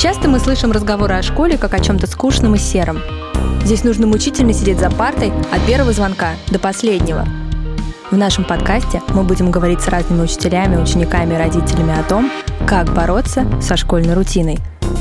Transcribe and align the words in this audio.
Часто 0.00 0.30
мы 0.30 0.40
слышим 0.40 0.72
разговоры 0.72 1.12
о 1.16 1.22
школе 1.22 1.58
как 1.58 1.74
о 1.74 1.78
чем-то 1.78 2.06
скучном 2.06 2.54
и 2.54 2.58
сером. 2.58 3.02
Здесь 3.62 3.84
нужно 3.84 4.06
мучительно 4.06 4.54
сидеть 4.54 4.78
за 4.78 4.90
партой 4.90 5.30
от 5.52 5.66
первого 5.66 5.92
звонка 5.92 6.36
до 6.48 6.58
последнего. 6.58 7.28
В 8.10 8.16
нашем 8.16 8.44
подкасте 8.44 9.02
мы 9.08 9.24
будем 9.24 9.50
говорить 9.50 9.82
с 9.82 9.88
разными 9.88 10.22
учителями, 10.22 10.82
учениками 10.82 11.34
и 11.34 11.36
родителями 11.36 12.00
о 12.00 12.02
том, 12.02 12.32
как 12.66 12.94
бороться 12.94 13.46
со 13.60 13.76
школьной 13.76 14.14
рутиной. 14.14 14.56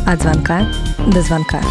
От 0.05 0.21
звонка 0.21 0.67
до 1.07 1.21
звонка. 1.21 1.61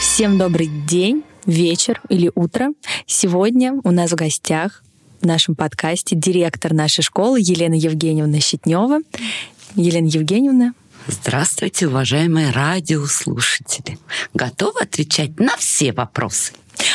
Всем 0.00 0.38
добрый 0.38 0.68
день, 0.88 1.24
вечер 1.44 2.00
или 2.08 2.32
утро. 2.34 2.70
Сегодня 3.04 3.74
у 3.84 3.90
нас 3.90 4.10
в 4.10 4.14
гостях 4.14 4.82
в 5.20 5.26
нашем 5.26 5.54
подкасте 5.54 6.16
директор 6.16 6.72
нашей 6.72 7.02
школы 7.02 7.40
Елена 7.40 7.74
Евгеньевна 7.74 8.40
Щитнева. 8.40 9.00
Елена 9.74 10.06
Евгеньевна, 10.06 10.72
Здравствуйте, 11.06 11.88
уважаемые 11.88 12.50
радиослушатели. 12.50 13.98
Готовы 14.34 14.80
отвечать 14.80 15.38
на 15.40 15.56
все 15.56 15.92
вопросы? 15.92 16.52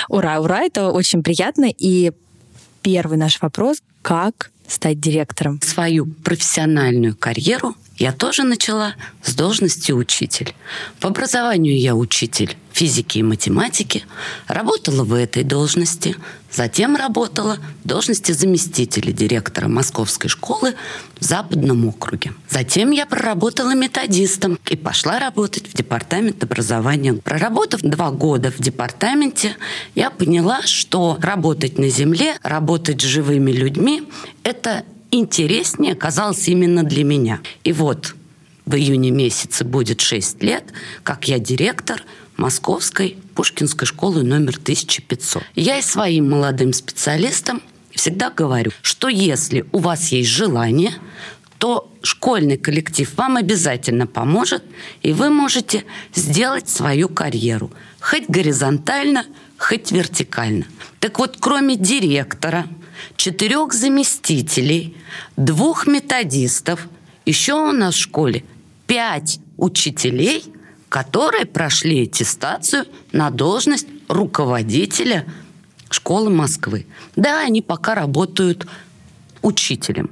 Ура, 0.08 0.40
ура, 0.40 0.62
это 0.62 0.90
очень 0.92 1.24
приятно. 1.24 1.66
И 1.66 2.14
первый 2.82 3.18
наш 3.18 3.42
вопрос— 3.42 3.82
как 4.02 4.52
стать 4.68 5.00
директором? 5.02 5.60
Свою 5.62 6.06
профессиональную 6.06 7.16
карьеру 7.18 7.76
я 7.98 8.12
тоже 8.12 8.44
начала 8.44 8.96
с 9.24 9.34
должности 9.34 9.92
учитель. 9.92 10.54
По 11.00 11.10
образованию 11.10 11.80
я 11.80 11.96
учитель 11.96 12.56
физики 12.72 13.18
и 13.18 13.24
математики. 13.24 14.04
Работала 14.48 15.04
в 15.04 15.14
этой 15.14 15.44
должности. 15.44 16.16
Затем 16.52 16.96
работала 16.96 17.58
в 17.84 17.88
должности 17.88 18.34
заместителя 18.34 19.12
директора 19.12 19.68
Московской 19.68 20.30
школы 20.30 20.76
в 21.20 21.24
Западном 21.24 21.88
округе. 21.88 22.34
Затем 22.50 22.92
я 22.92 23.08
проработала 23.08 23.74
методистом 23.74 24.60
и 24.70 24.76
пошла 24.76 25.18
работать 25.18 25.68
в 25.68 25.74
департамент 25.74 26.44
образования. 26.44 27.14
Проработав 27.14 27.82
два 27.82 28.12
года 28.12 28.52
в 28.52 28.60
департаменте, 28.60 29.58
я 29.96 30.12
поняла, 30.12 30.62
что 30.62 31.18
работать 31.20 31.80
на 31.80 31.90
земле, 31.90 32.38
работать 32.44 33.02
с 33.02 33.06
живыми 33.06 33.52
людьми– 33.52 34.04
это 34.44 34.84
интереснее 35.12 35.94
оказалось 35.94 36.48
именно 36.48 36.84
для 36.84 37.04
меня. 37.04 37.42
И 37.64 37.74
вот 37.74 38.16
в 38.66 38.76
июне 38.76 39.12
месяце 39.12 39.64
будет 39.64 40.02
6 40.02 40.44
лет, 40.44 40.66
как 41.04 41.28
я 41.28 41.40
директор 41.40 42.04
Московской 42.36 43.18
Пушкинской 43.34 43.88
школы 43.88 44.24
номер 44.24 44.58
1500. 44.62 45.44
Я 45.56 45.80
и 45.80 45.82
своим 45.82 46.30
молодым 46.30 46.74
специалистам 46.74 47.62
всегда 47.92 48.30
говорю, 48.30 48.72
что 48.82 49.08
если 49.08 49.66
у 49.72 49.80
вас 49.80 50.10
есть 50.10 50.30
желание, 50.30 50.94
то 51.58 51.92
школьный 52.04 52.58
коллектив 52.58 53.12
вам 53.18 53.38
обязательно 53.38 54.06
поможет, 54.06 54.64
и 55.02 55.14
вы 55.14 55.30
можете 55.30 55.84
сделать 56.14 56.70
свою 56.70 57.10
карьеру. 57.10 57.72
Хоть 58.00 58.30
горизонтально, 58.30 59.26
хоть 59.58 59.92
вертикально. 59.92 60.66
Так 61.00 61.18
вот, 61.18 61.38
кроме 61.40 61.76
директора, 61.76 62.68
четырех 63.16 63.74
заместителей, 63.74 64.98
двух 65.36 65.88
методистов, 65.88 66.88
еще 67.26 67.54
у 67.54 67.72
нас 67.72 67.96
в 67.96 68.00
школе 68.00 68.44
пять 68.86 69.40
учителей, 69.58 70.44
которые 70.90 71.46
прошли 71.46 72.04
аттестацию 72.04 72.86
на 73.12 73.30
должность 73.30 73.88
руководителя 74.08 75.26
школы 75.90 76.30
Москвы. 76.30 76.86
Да, 77.16 77.42
они 77.42 77.62
пока 77.62 77.96
работают 77.96 78.68
учителем. 79.42 80.10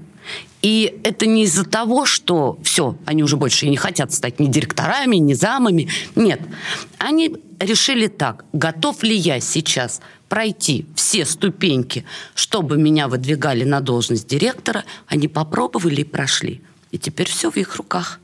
И 0.61 1.00
это 1.03 1.28
не 1.28 1.44
из-за 1.44 1.63
того, 1.63 2.06
что 2.06 2.58
все, 2.63 2.97
они 3.06 3.23
уже 3.23 3.38
больше 3.38 3.67
не 3.67 3.78
хотят 3.78 4.11
стать 4.11 4.39
ни 4.39 4.47
директорами, 4.47 5.17
ни 5.17 5.33
замами. 5.33 5.89
Нет. 6.16 6.41
Они 6.97 7.35
решили 7.59 8.07
так, 8.07 8.45
готов 8.51 9.03
ли 9.03 9.16
я 9.16 9.40
сейчас 9.40 10.01
пройти 10.35 10.85
все 10.96 11.23
ступеньки, 11.23 12.03
чтобы 12.34 12.78
меня 12.78 13.07
выдвигали 13.07 13.63
на 13.63 13.79
должность 13.79 14.28
директора, 14.28 14.84
они 15.07 15.29
попробовали 15.29 16.01
и 16.01 16.03
прошли. 16.03 16.62
И 16.91 16.97
теперь 16.97 17.29
все 17.29 17.50
в 17.50 17.56
их 17.56 17.78
руках. 17.78 18.19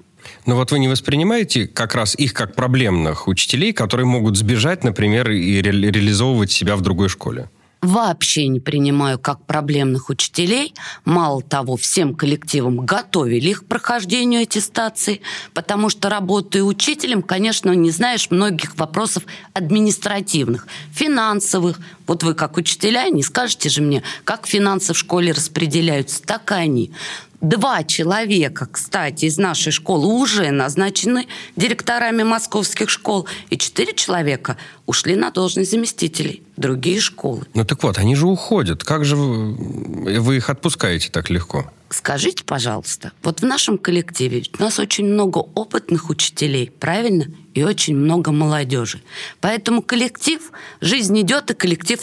Но 0.46 0.58
вот 0.58 0.74
вы 0.74 0.80
не 0.80 0.90
воспринимаете 0.90 1.68
как 1.68 1.96
раз 1.96 2.16
их 2.16 2.34
как 2.34 2.54
проблемных 2.54 3.30
учителей, 3.30 3.72
которые 3.72 4.08
могут 4.08 4.36
сбежать, 4.36 4.84
например, 4.84 5.32
и 5.32 5.62
ре- 5.62 5.72
реализовывать 5.72 6.52
себя 6.52 6.76
в 6.76 6.82
другой 6.82 7.08
школе? 7.08 7.50
Вообще 7.82 8.48
не 8.48 8.60
принимаю 8.60 9.18
как 9.18 9.46
проблемных 9.46 10.10
учителей. 10.10 10.74
Мало 11.04 11.42
того, 11.42 11.78
всем 11.78 12.14
коллективам 12.14 12.86
готовили 12.86 13.50
их 13.50 13.62
к 13.62 13.66
прохождению 13.66 14.44
аттестации, 14.44 15.22
потому 15.54 15.90
что, 15.90 16.10
работая 16.10 16.64
учителем, 16.64 17.24
конечно, 17.24 17.72
не 17.72 17.92
знаешь 17.92 18.30
многих 18.30 18.78
вопросов 18.78 19.24
административных, 19.54 20.68
финансовых. 20.92 21.80
Вот 22.06 22.24
вы, 22.24 22.36
как 22.36 22.58
учителя, 22.58 23.10
не 23.10 23.24
скажете 23.24 23.70
же 23.70 23.82
мне, 23.82 24.04
как 24.24 24.46
финансы 24.48 24.94
в 24.94 24.98
школе 24.98 25.32
распределяются, 25.32 26.22
так 26.22 26.52
и 26.52 26.56
они. 26.56 26.92
Два 27.42 27.84
человека, 27.84 28.68
кстати, 28.72 29.26
из 29.26 29.40
нашей 29.40 29.72
школы 29.72 30.06
уже 30.08 30.52
назначены 30.52 31.28
директорами 31.56 32.22
московских 32.22 32.92
школ, 32.92 33.28
и 33.50 33.58
четыре 33.58 33.94
человека 33.94 34.58
ушли 34.86 35.16
на 35.16 35.32
должность 35.32 35.72
заместителей 35.72 36.44
другие 36.56 37.02
школы. 37.02 37.48
Ну 37.56 37.66
так 37.66 37.82
вот, 37.82 37.98
они 37.98 38.16
же 38.16 38.28
уходят. 38.28 38.84
Как 38.84 39.06
же 39.06 39.16
вы, 39.16 40.20
вы 40.20 40.38
их 40.38 40.52
отпускаете 40.52 41.10
так 41.10 41.32
легко? 41.32 41.72
Скажите, 41.90 42.44
пожалуйста, 42.46 43.12
вот 43.24 43.42
в 43.42 43.46
нашем 43.46 43.78
коллективе 43.78 44.44
у 44.58 44.62
нас 44.62 44.80
очень 44.80 45.06
много 45.06 45.40
опытных 45.40 46.10
учителей, 46.10 46.72
правильно? 46.80 47.26
И 47.54 47.64
очень 47.64 47.98
много 47.98 48.32
молодежи. 48.32 49.02
Поэтому 49.42 49.82
коллектив, 49.82 50.52
жизнь 50.80 51.20
идет, 51.20 51.52
и 51.52 51.54
коллектив 51.54 52.00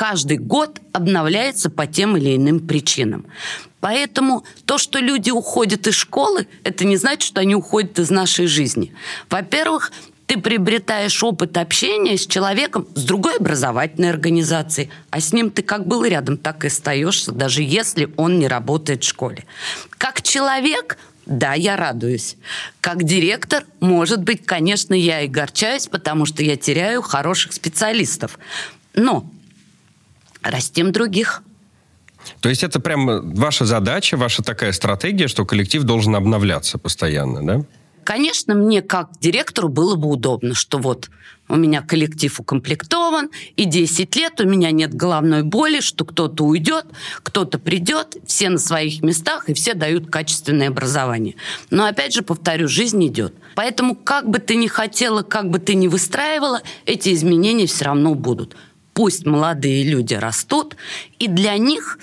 каждый 0.00 0.38
год 0.38 0.80
обновляется 0.94 1.68
по 1.68 1.86
тем 1.86 2.16
или 2.16 2.34
иным 2.34 2.60
причинам. 2.60 3.26
Поэтому 3.80 4.46
то, 4.64 4.78
что 4.78 4.98
люди 4.98 5.30
уходят 5.30 5.86
из 5.86 5.92
школы, 5.92 6.46
это 6.64 6.86
не 6.86 6.96
значит, 6.96 7.20
что 7.20 7.42
они 7.42 7.54
уходят 7.54 7.98
из 7.98 8.08
нашей 8.08 8.46
жизни. 8.46 8.94
Во-первых, 9.28 9.92
ты 10.24 10.38
приобретаешь 10.38 11.22
опыт 11.22 11.58
общения 11.58 12.16
с 12.16 12.26
человеком 12.26 12.88
с 12.94 13.04
другой 13.04 13.36
образовательной 13.36 14.08
организацией, 14.08 14.88
а 15.10 15.20
с 15.20 15.34
ним 15.34 15.50
ты 15.50 15.60
как 15.60 15.86
был 15.86 16.02
рядом, 16.02 16.38
так 16.38 16.64
и 16.64 16.68
остаешься, 16.68 17.32
даже 17.32 17.62
если 17.62 18.08
он 18.16 18.38
не 18.38 18.48
работает 18.48 19.04
в 19.04 19.06
школе. 19.06 19.44
Как 19.98 20.22
человек, 20.22 20.96
да, 21.26 21.52
я 21.52 21.76
радуюсь. 21.76 22.36
Как 22.80 23.04
директор, 23.04 23.64
может 23.80 24.22
быть, 24.22 24.46
конечно, 24.46 24.94
я 24.94 25.20
и 25.20 25.28
горчаюсь, 25.28 25.88
потому 25.88 26.24
что 26.24 26.42
я 26.42 26.56
теряю 26.56 27.02
хороших 27.02 27.52
специалистов. 27.52 28.38
Но 28.94 29.26
растим 30.42 30.92
других. 30.92 31.42
То 32.40 32.48
есть 32.48 32.62
это 32.62 32.80
прям 32.80 33.34
ваша 33.34 33.64
задача, 33.64 34.16
ваша 34.16 34.42
такая 34.42 34.72
стратегия, 34.72 35.28
что 35.28 35.44
коллектив 35.44 35.82
должен 35.84 36.14
обновляться 36.14 36.78
постоянно, 36.78 37.44
да? 37.44 37.64
Конечно, 38.04 38.54
мне 38.54 38.82
как 38.82 39.10
директору 39.20 39.68
было 39.68 39.94
бы 39.94 40.08
удобно, 40.08 40.54
что 40.54 40.78
вот 40.78 41.10
у 41.48 41.56
меня 41.56 41.82
коллектив 41.82 42.40
укомплектован, 42.40 43.30
и 43.56 43.64
10 43.64 44.16
лет 44.16 44.40
у 44.40 44.48
меня 44.48 44.70
нет 44.70 44.94
головной 44.94 45.42
боли, 45.42 45.80
что 45.80 46.04
кто-то 46.04 46.44
уйдет, 46.44 46.86
кто-то 47.22 47.58
придет, 47.58 48.16
все 48.26 48.48
на 48.48 48.58
своих 48.58 49.02
местах, 49.02 49.48
и 49.48 49.54
все 49.54 49.74
дают 49.74 50.10
качественное 50.10 50.68
образование. 50.68 51.34
Но 51.70 51.84
опять 51.84 52.14
же, 52.14 52.22
повторю, 52.22 52.68
жизнь 52.68 53.04
идет. 53.06 53.34
Поэтому 53.54 53.94
как 53.94 54.28
бы 54.28 54.38
ты 54.38 54.54
ни 54.56 54.68
хотела, 54.68 55.22
как 55.22 55.50
бы 55.50 55.58
ты 55.58 55.74
ни 55.74 55.88
выстраивала, 55.88 56.62
эти 56.86 57.12
изменения 57.12 57.66
все 57.66 57.86
равно 57.86 58.14
будут. 58.14 58.56
Пусть 59.00 59.24
молодые 59.24 59.82
люди 59.84 60.12
растут, 60.12 60.76
и 61.18 61.26
для 61.26 61.56
них 61.56 62.00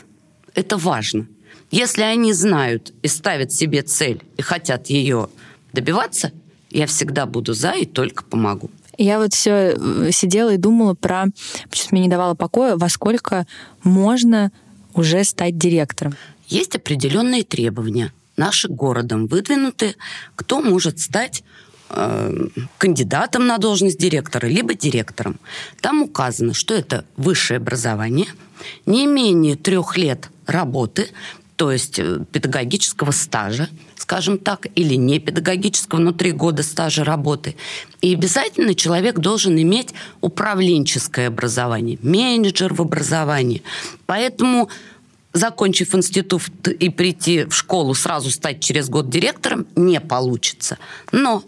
это 0.55 0.77
важно. 0.77 1.27
Если 1.69 2.01
они 2.01 2.33
знают 2.33 2.91
и 3.03 3.07
ставят 3.07 3.53
себе 3.53 3.83
цель 3.83 4.23
и 4.35 4.41
хотят 4.41 4.87
ее 4.87 5.29
добиваться, 5.73 6.31
я 6.71 6.87
всегда 6.87 7.27
буду 7.27 7.53
за 7.53 7.73
и 7.73 7.85
только 7.85 8.23
помогу. 8.23 8.71
Я 8.97 9.19
вот 9.19 9.35
все 9.35 9.75
э, 9.77 10.09
сидела 10.11 10.55
и 10.55 10.57
думала 10.57 10.95
про, 10.95 11.25
что 11.69 11.89
мне 11.91 12.01
не 12.01 12.09
давало 12.09 12.33
покоя, 12.33 12.77
во 12.77 12.89
сколько 12.89 13.45
можно 13.83 14.51
уже 14.95 15.23
стать 15.23 15.55
директором. 15.55 16.15
Есть 16.47 16.75
определенные 16.75 17.43
требования, 17.43 18.11
наши 18.37 18.69
городом 18.69 19.27
выдвинуты, 19.27 19.95
кто 20.35 20.61
может 20.61 20.97
стать 20.97 21.43
кандидатом 22.77 23.47
на 23.47 23.57
должность 23.57 23.97
директора, 23.97 24.47
либо 24.47 24.73
директором. 24.73 25.39
Там 25.81 26.03
указано, 26.03 26.53
что 26.53 26.73
это 26.73 27.05
высшее 27.15 27.57
образование, 27.57 28.27
не 28.85 29.07
менее 29.07 29.55
трех 29.55 29.97
лет 29.97 30.29
работы, 30.45 31.07
то 31.55 31.71
есть 31.71 31.97
э, 31.97 32.19
педагогического 32.31 33.11
стажа, 33.11 33.67
скажем 33.95 34.37
так, 34.37 34.67
или 34.75 34.93
не 34.93 35.19
педагогического, 35.19 35.99
но 35.99 36.11
три 36.11 36.31
года 36.31 36.61
стажа 36.61 37.03
работы. 37.03 37.55
И 37.99 38.13
обязательно 38.13 38.75
человек 38.75 39.17
должен 39.17 39.59
иметь 39.59 39.93
управленческое 40.21 41.27
образование, 41.27 41.97
менеджер 42.03 42.75
в 42.75 42.81
образовании. 42.81 43.63
Поэтому 44.05 44.69
закончив 45.33 45.95
институт 45.95 46.43
и 46.67 46.89
прийти 46.89 47.45
в 47.45 47.53
школу, 47.53 47.95
сразу 47.95 48.29
стать 48.29 48.61
через 48.61 48.87
год 48.87 49.09
директором, 49.09 49.65
не 49.75 49.99
получится. 49.99 50.77
Но 51.11 51.43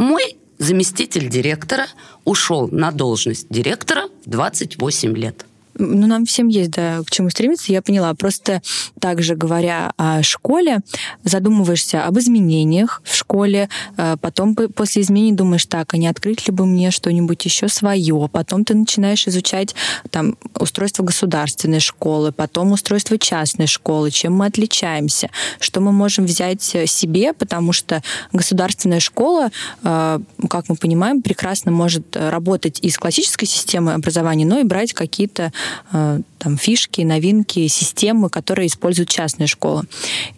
Мой 0.00 0.38
заместитель 0.56 1.28
директора 1.28 1.86
ушел 2.24 2.68
на 2.68 2.90
должность 2.90 3.48
директора 3.50 4.04
в 4.24 4.30
28 4.30 5.14
лет. 5.14 5.44
Ну, 5.74 6.06
нам 6.06 6.24
всем 6.24 6.48
есть, 6.48 6.70
да, 6.70 7.02
к 7.06 7.10
чему 7.10 7.28
стремиться, 7.28 7.70
я 7.70 7.82
поняла. 7.82 8.14
Просто 8.14 8.62
также 9.00 9.34
говоря 9.34 9.92
о 9.96 10.22
школе, 10.22 10.80
задумываешься 11.24 12.04
об 12.04 12.18
изменениях 12.18 13.02
в 13.04 13.14
школе, 13.14 13.68
э, 13.96 14.16
потом 14.20 14.54
после 14.54 15.02
изменений 15.02 15.32
думаешь, 15.32 15.66
так, 15.66 15.94
а 15.94 15.96
не 15.96 16.06
открыть 16.06 16.46
ли 16.46 16.52
бы 16.52 16.66
мне 16.66 16.90
что-нибудь 16.90 17.44
еще 17.44 17.68
свое? 17.68 18.28
Потом 18.32 18.64
ты 18.64 18.74
начинаешь 18.74 19.26
изучать 19.26 19.74
там 20.10 20.36
устройство 20.58 21.02
государственной 21.02 21.80
школы, 21.80 22.32
потом 22.32 22.72
устройство 22.72 23.18
частной 23.18 23.66
школы, 23.66 24.10
чем 24.10 24.34
мы 24.34 24.46
отличаемся, 24.46 25.30
что 25.58 25.80
мы 25.80 25.92
можем 25.92 26.26
взять 26.26 26.62
себе, 26.62 27.32
потому 27.32 27.72
что 27.72 28.02
государственная 28.32 29.00
школа, 29.00 29.50
э, 29.82 30.20
как 30.48 30.68
мы 30.68 30.76
понимаем, 30.76 31.22
прекрасно 31.22 31.70
может 31.70 32.16
работать 32.16 32.78
и 32.82 32.90
с 32.90 32.98
классической 32.98 33.46
системой 33.46 33.94
образования, 33.94 34.44
но 34.44 34.58
и 34.60 34.64
брать 34.64 34.92
какие-то 34.92 35.52
Э, 35.92 36.20
там, 36.38 36.56
фишки, 36.56 37.02
новинки, 37.02 37.66
системы, 37.66 38.30
которые 38.30 38.66
используют 38.90 39.08
частные 39.08 39.46
школы. 39.46 39.84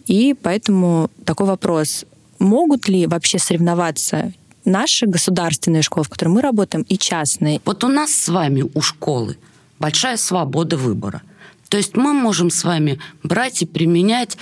И 0.05 0.35
поэтому 0.41 1.09
такой 1.25 1.47
вопрос. 1.47 2.05
Могут 2.39 2.87
ли 2.87 3.07
вообще 3.07 3.39
соревноваться 3.39 4.33
наши 4.65 5.05
государственные 5.07 5.81
школы, 5.81 6.03
в 6.03 6.09
которых 6.09 6.35
мы 6.35 6.41
работаем, 6.41 6.85
и 6.89 6.97
частные? 6.97 7.61
Вот 7.65 7.83
у 7.83 7.87
нас 7.87 8.11
с 8.13 8.29
вами 8.29 8.65
у 8.73 8.81
школы 8.81 9.37
большая 9.79 10.17
свобода 10.17 10.77
выбора. 10.77 11.21
То 11.69 11.77
есть 11.77 11.95
мы 11.95 12.13
можем 12.13 12.49
с 12.49 12.63
вами 12.63 12.99
брать 13.23 13.63
и 13.63 13.65
применять 13.65 14.37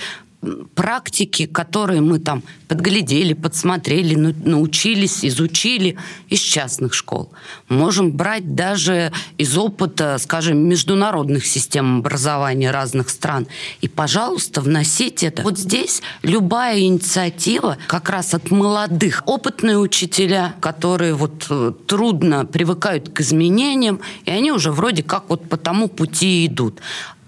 практики, 0.74 1.46
которые 1.46 2.00
мы 2.00 2.18
там 2.18 2.42
подглядели, 2.68 3.32
подсмотрели, 3.32 4.14
научились, 4.14 5.24
изучили 5.24 5.96
из 6.28 6.40
частных 6.40 6.94
школ. 6.94 7.32
Можем 7.68 8.12
брать 8.12 8.54
даже 8.54 9.12
из 9.38 9.56
опыта, 9.56 10.18
скажем, 10.18 10.58
международных 10.58 11.46
систем 11.46 11.98
образования 11.98 12.70
разных 12.70 13.08
стран. 13.08 13.46
И, 13.80 13.88
пожалуйста, 13.88 14.60
вносите 14.60 15.26
это. 15.26 15.42
Вот 15.42 15.58
здесь 15.58 16.02
любая 16.22 16.80
инициатива 16.80 17.78
как 17.86 18.10
раз 18.10 18.34
от 18.34 18.50
молодых. 18.50 19.22
Опытные 19.26 19.78
учителя, 19.78 20.54
которые 20.60 21.14
вот 21.14 21.46
э, 21.50 21.72
трудно 21.86 22.44
привыкают 22.46 23.10
к 23.10 23.20
изменениям, 23.20 24.00
и 24.24 24.30
они 24.30 24.50
уже 24.50 24.72
вроде 24.72 25.02
как 25.02 25.28
вот 25.28 25.48
по 25.48 25.56
тому 25.56 25.88
пути 25.88 26.46
идут. 26.46 26.80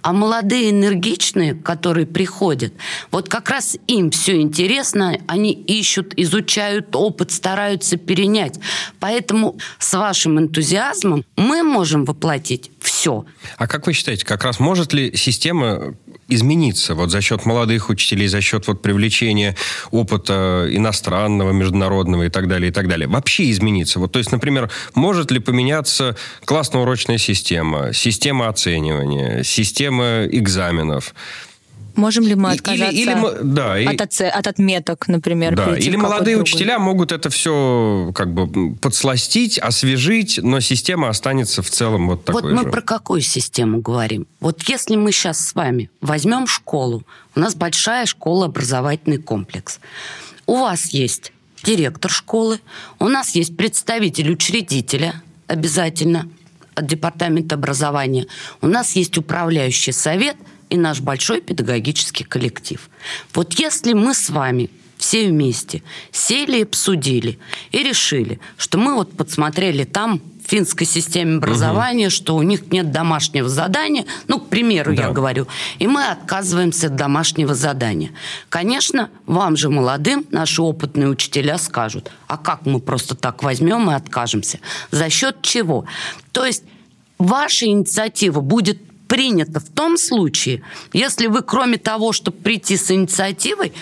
А 0.04 0.12
молодые, 0.12 0.68
энергичные, 0.68 1.54
которые 1.54 2.04
приходят, 2.04 2.74
вот 3.10 3.30
как 3.30 3.48
раз 3.48 3.78
им 3.86 4.10
все 4.10 4.38
интересно, 4.38 5.18
они 5.26 5.52
ищут, 5.52 6.12
изучают 6.18 6.94
опыт, 6.94 7.32
стараются 7.32 7.96
перенять. 7.96 8.60
Поэтому 9.00 9.56
с 9.78 9.94
вашим 9.94 10.38
энтузиазмом 10.38 11.24
мы 11.36 11.62
можем 11.62 12.04
воплотить 12.04 12.70
все. 12.80 13.24
А 13.56 13.66
как 13.66 13.86
вы 13.86 13.94
считаете, 13.94 14.26
как 14.26 14.44
раз 14.44 14.60
может 14.60 14.92
ли 14.92 15.16
система 15.16 15.94
измениться 16.28 16.94
вот 16.94 17.10
за 17.10 17.20
счет 17.20 17.46
молодых 17.46 17.90
учителей, 17.90 18.28
за 18.28 18.40
счет 18.40 18.66
вот 18.66 18.82
привлечения 18.82 19.56
опыта 19.90 20.66
иностранного, 20.70 21.52
международного 21.52 22.24
и 22.24 22.28
так 22.28 22.48
далее, 22.48 22.70
и 22.70 22.72
так 22.72 22.88
далее. 22.88 23.08
Вообще 23.08 23.50
измениться. 23.50 23.98
Вот, 23.98 24.12
то 24.12 24.18
есть, 24.18 24.32
например, 24.32 24.70
может 24.94 25.30
ли 25.30 25.38
поменяться 25.38 26.16
классно-урочная 26.44 27.18
система, 27.18 27.92
система 27.92 28.48
оценивания, 28.48 29.42
система 29.42 30.24
экзаменов? 30.26 31.14
Можем 31.96 32.24
ли 32.24 32.34
мы 32.34 32.52
отказаться 32.52 32.92
или, 32.92 33.02
или, 33.02 33.42
да, 33.42 33.74
от, 33.74 34.00
оце, 34.00 34.28
от 34.28 34.46
отметок, 34.46 35.06
например? 35.06 35.54
Да, 35.54 35.76
или 35.76 35.96
молодые 35.96 36.38
учителя 36.38 36.78
могут 36.78 37.12
это 37.12 37.30
все 37.30 38.10
как 38.14 38.32
бы 38.32 38.74
подсластить, 38.74 39.58
освежить, 39.58 40.40
но 40.42 40.60
система 40.60 41.08
останется 41.08 41.62
в 41.62 41.70
целом 41.70 42.08
вот 42.08 42.24
такой 42.24 42.42
Вот 42.42 42.52
мы 42.52 42.70
про 42.70 42.80
какую 42.80 43.20
систему 43.20 43.80
говорим? 43.80 44.26
Вот 44.40 44.62
если 44.62 44.96
мы 44.96 45.12
сейчас 45.12 45.38
с 45.38 45.54
вами 45.54 45.88
возьмем 46.00 46.46
школу, 46.48 47.04
у 47.36 47.40
нас 47.40 47.54
большая 47.54 48.06
школа, 48.06 48.46
образовательный 48.46 49.18
комплекс. 49.18 49.78
У 50.46 50.56
вас 50.56 50.86
есть 50.88 51.32
директор 51.62 52.10
школы, 52.10 52.60
у 52.98 53.08
нас 53.08 53.36
есть 53.36 53.56
представитель 53.56 54.32
учредителя 54.32 55.22
обязательно 55.46 56.28
от 56.74 56.86
департамента 56.86 57.54
образования, 57.54 58.26
у 58.60 58.66
нас 58.66 58.96
есть 58.96 59.16
управляющий 59.16 59.92
совет– 59.92 60.36
и 60.74 60.76
наш 60.76 61.00
большой 61.00 61.40
педагогический 61.40 62.24
коллектив. 62.24 62.90
Вот 63.32 63.54
если 63.54 63.92
мы 63.92 64.12
с 64.12 64.28
вами 64.28 64.70
все 64.98 65.28
вместе 65.28 65.82
сели 66.10 66.58
и 66.58 66.62
обсудили 66.62 67.38
и 67.70 67.82
решили, 67.82 68.40
что 68.56 68.78
мы 68.78 68.94
вот 68.94 69.16
подсмотрели 69.16 69.84
там 69.84 70.20
в 70.44 70.50
финской 70.50 70.86
системе 70.86 71.36
образования, 71.36 72.06
угу. 72.06 72.10
что 72.10 72.36
у 72.36 72.42
них 72.42 72.72
нет 72.72 72.90
домашнего 72.90 73.48
задания, 73.48 74.04
ну, 74.28 74.40
к 74.40 74.48
примеру, 74.48 74.94
да. 74.94 75.04
я 75.04 75.10
говорю, 75.10 75.46
и 75.78 75.86
мы 75.86 76.06
отказываемся 76.06 76.88
от 76.88 76.96
домашнего 76.96 77.54
задания. 77.54 78.10
Конечно, 78.48 79.10
вам 79.26 79.56
же 79.56 79.70
молодым 79.70 80.26
наши 80.30 80.60
опытные 80.60 81.08
учителя 81.08 81.56
скажут, 81.58 82.10
а 82.26 82.36
как 82.36 82.66
мы 82.66 82.80
просто 82.80 83.14
так 83.14 83.42
возьмем 83.42 83.90
и 83.90 83.94
откажемся? 83.94 84.58
За 84.90 85.08
счет 85.08 85.40
чего? 85.42 85.86
То 86.32 86.44
есть 86.44 86.64
ваша 87.18 87.66
инициатива 87.66 88.40
будет 88.40 88.78
принято 89.08 89.60
в 89.60 89.68
том 89.68 89.96
случае, 89.96 90.62
если 90.92 91.26
вы, 91.26 91.42
кроме 91.42 91.78
того, 91.78 92.12
чтобы 92.12 92.38
прийти 92.38 92.76
с 92.76 92.90
инициативой, 92.90 93.72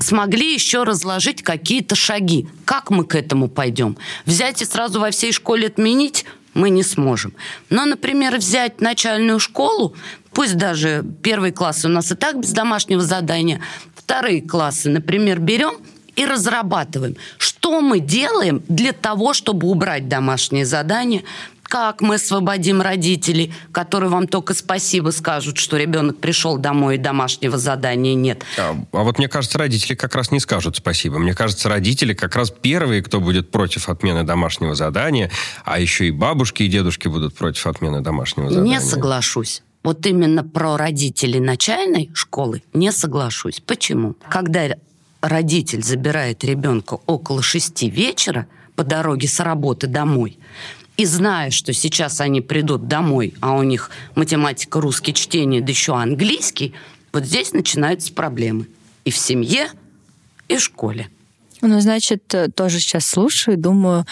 смогли 0.00 0.52
еще 0.52 0.82
разложить 0.82 1.42
какие-то 1.42 1.94
шаги. 1.94 2.48
Как 2.64 2.90
мы 2.90 3.04
к 3.04 3.14
этому 3.14 3.48
пойдем? 3.48 3.96
Взять 4.24 4.62
и 4.62 4.64
сразу 4.64 5.00
во 5.00 5.10
всей 5.10 5.32
школе 5.32 5.68
отменить 5.68 6.24
мы 6.54 6.70
не 6.70 6.82
сможем. 6.82 7.34
Но, 7.70 7.84
например, 7.84 8.36
взять 8.36 8.80
начальную 8.80 9.38
школу, 9.38 9.94
пусть 10.32 10.56
даже 10.56 11.04
первые 11.22 11.52
классы 11.52 11.86
у 11.86 11.90
нас 11.90 12.10
и 12.10 12.14
так 12.14 12.40
без 12.40 12.52
домашнего 12.52 13.02
задания, 13.02 13.60
вторые 13.94 14.40
классы, 14.40 14.88
например, 14.88 15.38
берем 15.38 15.76
и 16.16 16.24
разрабатываем, 16.24 17.16
что 17.36 17.80
мы 17.82 18.00
делаем 18.00 18.62
для 18.68 18.92
того, 18.92 19.34
чтобы 19.34 19.68
убрать 19.68 20.08
домашние 20.08 20.64
задания, 20.64 21.24
как 21.68 22.00
мы 22.00 22.16
освободим 22.16 22.80
родителей, 22.80 23.52
которые 23.72 24.10
вам 24.10 24.26
только 24.26 24.54
спасибо 24.54 25.10
скажут, 25.10 25.58
что 25.58 25.76
ребенок 25.76 26.18
пришел 26.18 26.58
домой 26.58 26.96
и 26.96 26.98
домашнего 26.98 27.58
задания 27.58 28.14
нет? 28.14 28.44
А, 28.58 28.76
а 28.92 29.02
вот 29.02 29.18
мне 29.18 29.28
кажется, 29.28 29.58
родители 29.58 29.94
как 29.94 30.14
раз 30.14 30.30
не 30.30 30.40
скажут 30.40 30.76
спасибо. 30.76 31.18
Мне 31.18 31.34
кажется, 31.34 31.68
родители 31.68 32.14
как 32.14 32.36
раз 32.36 32.50
первые, 32.50 33.02
кто 33.02 33.20
будет 33.20 33.50
против 33.50 33.88
отмены 33.88 34.24
домашнего 34.24 34.74
задания, 34.74 35.30
а 35.64 35.78
еще 35.78 36.06
и 36.06 36.10
бабушки 36.10 36.62
и 36.62 36.68
дедушки 36.68 37.08
будут 37.08 37.34
против 37.34 37.66
отмены 37.66 38.00
домашнего 38.00 38.50
задания. 38.50 38.78
Не 38.78 38.80
соглашусь. 38.80 39.62
Вот 39.82 40.04
именно 40.04 40.42
про 40.42 40.76
родителей 40.76 41.38
начальной 41.38 42.10
школы 42.12 42.62
не 42.72 42.90
соглашусь. 42.90 43.62
Почему? 43.64 44.16
Когда 44.28 44.74
родитель 45.20 45.82
забирает 45.82 46.42
ребенка 46.44 46.98
около 47.06 47.42
шести 47.42 47.88
вечера 47.88 48.46
по 48.74 48.84
дороге 48.84 49.28
с 49.28 49.40
работы 49.40 49.86
домой, 49.86 50.38
и 50.96 51.04
зная, 51.04 51.50
что 51.50 51.72
сейчас 51.72 52.20
они 52.20 52.40
придут 52.40 52.88
домой, 52.88 53.34
а 53.40 53.54
у 53.54 53.62
них 53.62 53.90
математика, 54.14 54.80
русский, 54.80 55.12
чтение, 55.12 55.60
да 55.60 55.70
еще 55.70 55.94
английский, 55.94 56.74
вот 57.12 57.24
здесь 57.24 57.52
начинаются 57.52 58.12
проблемы. 58.12 58.66
И 59.04 59.10
в 59.10 59.16
семье, 59.16 59.68
и 60.48 60.56
в 60.56 60.60
школе. 60.60 61.08
Ну, 61.62 61.80
значит, 61.80 62.34
э, 62.34 62.48
тоже 62.48 62.80
сейчас 62.80 63.06
слушаю, 63.06 63.56
думаю, 63.56 64.04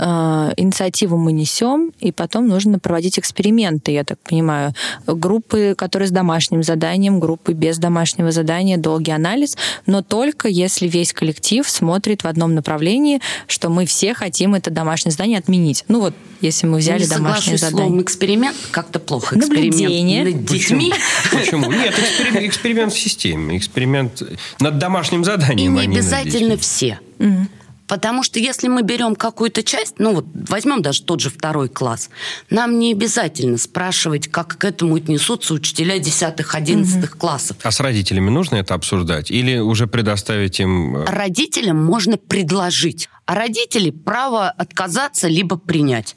э, 0.00 0.52
инициативу 0.56 1.16
мы 1.16 1.32
несем, 1.32 1.92
и 2.00 2.10
потом 2.10 2.48
нужно 2.48 2.78
проводить 2.78 3.18
эксперименты, 3.18 3.92
я 3.92 4.04
так 4.04 4.18
понимаю. 4.20 4.74
Группы, 5.06 5.74
которые 5.76 6.08
с 6.08 6.10
домашним 6.10 6.62
заданием, 6.62 7.20
группы 7.20 7.52
без 7.52 7.78
домашнего 7.78 8.32
задания, 8.32 8.78
долгий 8.78 9.12
анализ, 9.12 9.56
но 9.86 10.02
только 10.02 10.48
если 10.48 10.88
весь 10.88 11.12
коллектив 11.12 11.68
смотрит 11.68 12.24
в 12.24 12.26
одном 12.26 12.54
направлении, 12.54 13.20
что 13.46 13.68
мы 13.68 13.86
все 13.86 14.14
хотим 14.14 14.54
это 14.54 14.70
домашнее 14.70 15.12
задание 15.12 15.38
отменить. 15.38 15.84
Ну 15.88 16.00
вот, 16.00 16.14
если 16.40 16.66
мы 16.66 16.78
взяли 16.78 17.04
ну, 17.04 17.10
домашнее 17.10 17.58
задание. 17.58 17.86
словом 17.86 18.02
эксперимент 18.02 18.56
как-то 18.70 18.98
плохо. 18.98 19.36
Наблюдение. 19.36 20.22
Эксперимент 20.24 20.36
над 20.36 20.44
детьми. 20.44 20.92
Почему? 21.30 21.72
Нет, 21.72 21.94
эксперимент 22.34 22.92
в 22.92 22.98
системе, 22.98 23.58
эксперимент 23.58 24.22
над 24.58 24.78
домашним 24.78 25.24
заданием. 25.24 25.78
И 25.78 25.86
не 25.86 25.96
обязательно 25.96 26.56
все. 26.56 26.98
Угу. 27.18 27.46
Потому 27.90 28.22
что 28.22 28.38
если 28.38 28.68
мы 28.68 28.82
берем 28.82 29.16
какую-то 29.16 29.64
часть, 29.64 29.96
ну 29.98 30.14
вот 30.14 30.26
возьмем 30.32 30.80
даже 30.80 31.02
тот 31.02 31.18
же 31.18 31.28
второй 31.28 31.68
класс, 31.68 32.08
нам 32.48 32.78
не 32.78 32.92
обязательно 32.92 33.58
спрашивать, 33.58 34.28
как 34.28 34.58
к 34.58 34.64
этому 34.64 34.94
отнесутся 34.94 35.54
учителя 35.54 35.98
10-11 35.98 36.98
угу. 36.98 37.18
классов. 37.18 37.56
А 37.64 37.72
с 37.72 37.80
родителями 37.80 38.30
нужно 38.30 38.56
это 38.56 38.74
обсуждать? 38.74 39.32
Или 39.32 39.58
уже 39.58 39.88
предоставить 39.88 40.60
им... 40.60 40.98
Э, 40.98 41.04
Родителям 41.06 41.84
можно 41.84 42.16
предложить, 42.16 43.08
а 43.26 43.34
родители 43.34 43.90
право 43.90 44.48
отказаться 44.50 45.26
либо 45.26 45.58
принять. 45.58 46.14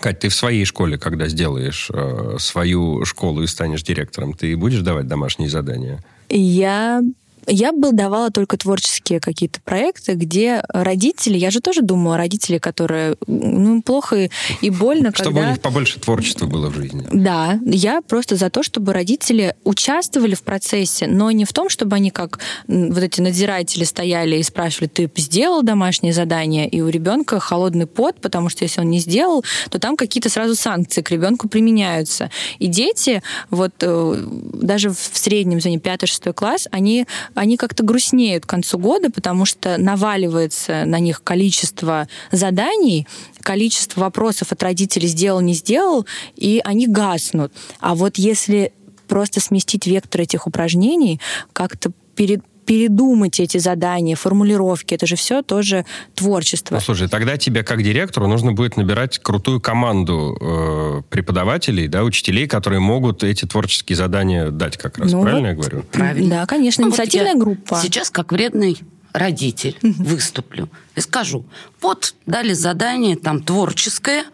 Кать, 0.00 0.18
ты 0.18 0.28
в 0.28 0.34
своей 0.34 0.66
школе, 0.66 0.98
когда 0.98 1.26
сделаешь 1.28 1.88
э, 1.90 2.36
свою 2.38 3.06
школу 3.06 3.42
и 3.42 3.46
станешь 3.46 3.82
директором, 3.82 4.34
ты 4.34 4.54
будешь 4.58 4.80
давать 4.80 5.06
домашние 5.06 5.48
задания? 5.48 6.04
Я 6.28 7.00
Я 7.48 7.72
бы 7.72 7.92
давала 7.92 8.30
только 8.30 8.56
творческие 8.56 9.20
какие-то 9.20 9.60
проекты, 9.62 10.14
где 10.14 10.62
родители, 10.68 11.38
я 11.38 11.50
же 11.50 11.60
тоже 11.60 11.82
думаю 11.82 12.14
о 12.14 12.16
родителях, 12.18 12.60
которые 12.60 13.16
ну, 13.26 13.82
плохо 13.82 14.28
и 14.60 14.70
больно, 14.70 15.10
Чтобы 15.14 15.36
когда... 15.36 15.48
у 15.48 15.50
них 15.52 15.60
побольше 15.60 15.98
творчества 15.98 16.46
было 16.46 16.68
в 16.68 16.74
жизни. 16.74 17.06
Да, 17.12 17.58
я 17.64 18.00
просто 18.02 18.36
за 18.36 18.50
то, 18.50 18.62
чтобы 18.62 18.92
родители 18.92 19.54
участвовали 19.64 20.34
в 20.34 20.42
процессе, 20.42 21.06
но 21.06 21.30
не 21.30 21.44
в 21.44 21.52
том, 21.52 21.68
чтобы 21.68 21.96
они 21.96 22.10
как 22.10 22.38
вот 22.66 23.02
эти 23.02 23.20
надзиратели 23.20 23.84
стояли 23.84 24.36
и 24.36 24.42
спрашивали, 24.42 24.88
ты 24.88 25.10
сделал 25.16 25.62
домашнее 25.62 26.12
задание, 26.12 26.68
и 26.68 26.80
у 26.80 26.88
ребенка 26.88 27.40
холодный 27.40 27.86
пот, 27.86 28.20
потому 28.20 28.48
что 28.48 28.64
если 28.64 28.80
он 28.80 28.90
не 28.90 28.98
сделал, 28.98 29.44
то 29.70 29.78
там 29.78 29.96
какие-то 29.96 30.28
сразу 30.28 30.54
санкции 30.54 31.02
к 31.02 31.10
ребенку 31.10 31.48
применяются. 31.48 32.30
И 32.58 32.66
дети, 32.66 33.22
вот 33.50 33.72
э, 33.80 34.24
даже 34.52 34.90
в 34.90 35.10
среднем, 35.12 35.60
за 35.60 35.68
5-6 35.68 36.32
класс, 36.32 36.68
они, 36.70 37.06
они 37.38 37.56
как-то 37.56 37.82
грустнеют 37.82 38.44
к 38.44 38.48
концу 38.48 38.78
года, 38.78 39.10
потому 39.10 39.44
что 39.44 39.78
наваливается 39.78 40.84
на 40.84 40.98
них 40.98 41.22
количество 41.22 42.08
заданий, 42.32 43.06
количество 43.40 44.00
вопросов 44.00 44.52
от 44.52 44.62
родителей 44.62 45.08
сделал, 45.08 45.40
не 45.40 45.54
сделал, 45.54 46.06
и 46.36 46.60
они 46.64 46.86
гаснут. 46.86 47.52
А 47.80 47.94
вот 47.94 48.18
если 48.18 48.72
просто 49.06 49.40
сместить 49.40 49.86
вектор 49.86 50.20
этих 50.22 50.46
упражнений, 50.46 51.20
как-то 51.52 51.92
перед, 52.14 52.42
передумать 52.68 53.40
эти 53.40 53.56
задания, 53.56 54.14
формулировки, 54.14 54.92
это 54.92 55.06
же 55.06 55.16
все 55.16 55.40
тоже 55.40 55.86
творчество. 56.14 56.74
Ну, 56.74 56.80
слушай, 56.82 57.08
тогда 57.08 57.38
тебе 57.38 57.62
как 57.62 57.82
директору 57.82 58.28
нужно 58.28 58.52
будет 58.52 58.76
набирать 58.76 59.18
крутую 59.20 59.58
команду 59.58 60.36
э, 60.38 61.02
преподавателей, 61.08 61.88
да, 61.88 62.04
учителей, 62.04 62.46
которые 62.46 62.80
могут 62.80 63.24
эти 63.24 63.46
творческие 63.46 63.96
задания 63.96 64.50
дать 64.50 64.76
как 64.76 64.98
раз. 64.98 65.10
Ну 65.12 65.22
Правильно 65.22 65.48
вот. 65.48 65.48
я 65.48 65.54
говорю? 65.54 65.82
Правильно. 65.90 66.28
Да, 66.28 66.46
конечно, 66.46 66.84
Ну, 66.84 66.90
вот 66.90 66.98
инициативная 66.98 67.32
я 67.32 67.38
группа. 67.38 67.80
Сейчас 67.82 68.10
как 68.10 68.32
вредный 68.32 68.76
родитель 69.14 69.78
выступлю 69.80 70.68
и 70.94 71.00
скажу, 71.00 71.46
вот 71.80 72.14
дали 72.26 72.52
задание 72.52 73.16
там 73.16 73.42
творческое, 73.42 74.24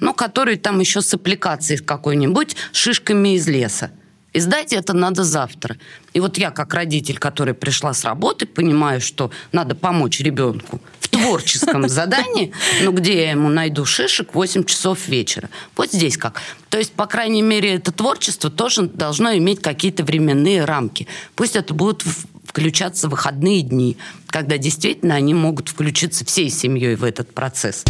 ну, 0.00 0.14
которое 0.14 0.56
там 0.56 0.80
еще 0.80 1.00
с 1.00 1.14
аппликацией 1.14 1.78
какой-нибудь 1.78 2.56
шишками 2.72 3.36
из 3.36 3.46
леса. 3.46 3.92
И 4.34 4.40
сдать 4.40 4.72
это 4.72 4.92
надо 4.94 5.22
завтра. 5.22 5.76
И 6.12 6.20
вот 6.20 6.38
я, 6.38 6.50
как 6.50 6.74
родитель, 6.74 7.18
который 7.18 7.54
пришла 7.54 7.94
с 7.94 8.04
работы, 8.04 8.46
понимаю, 8.46 9.00
что 9.00 9.30
надо 9.52 9.76
помочь 9.76 10.20
ребенку 10.20 10.80
в 10.98 11.08
творческом 11.08 11.88
задании, 11.88 12.52
ну, 12.82 12.90
где 12.90 13.22
я 13.22 13.30
ему 13.30 13.48
найду 13.48 13.84
шишек 13.84 14.32
в 14.32 14.34
8 14.34 14.64
часов 14.64 15.06
вечера. 15.06 15.50
Вот 15.76 15.92
здесь 15.92 16.16
как. 16.16 16.42
То 16.68 16.78
есть, 16.78 16.92
по 16.92 17.06
крайней 17.06 17.42
мере, 17.42 17.74
это 17.74 17.92
творчество 17.92 18.50
тоже 18.50 18.82
должно 18.82 19.36
иметь 19.36 19.62
какие-то 19.62 20.02
временные 20.02 20.64
рамки. 20.64 21.06
Пусть 21.36 21.54
это 21.54 21.72
будут 21.72 22.04
включаться 22.44 23.08
выходные 23.08 23.62
дни, 23.62 23.96
когда 24.26 24.58
действительно 24.58 25.14
они 25.14 25.32
могут 25.32 25.68
включиться 25.68 26.24
всей 26.24 26.50
семьей 26.50 26.96
в 26.96 27.04
этот 27.04 27.32
процесс. 27.32 27.84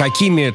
Какими, 0.00 0.54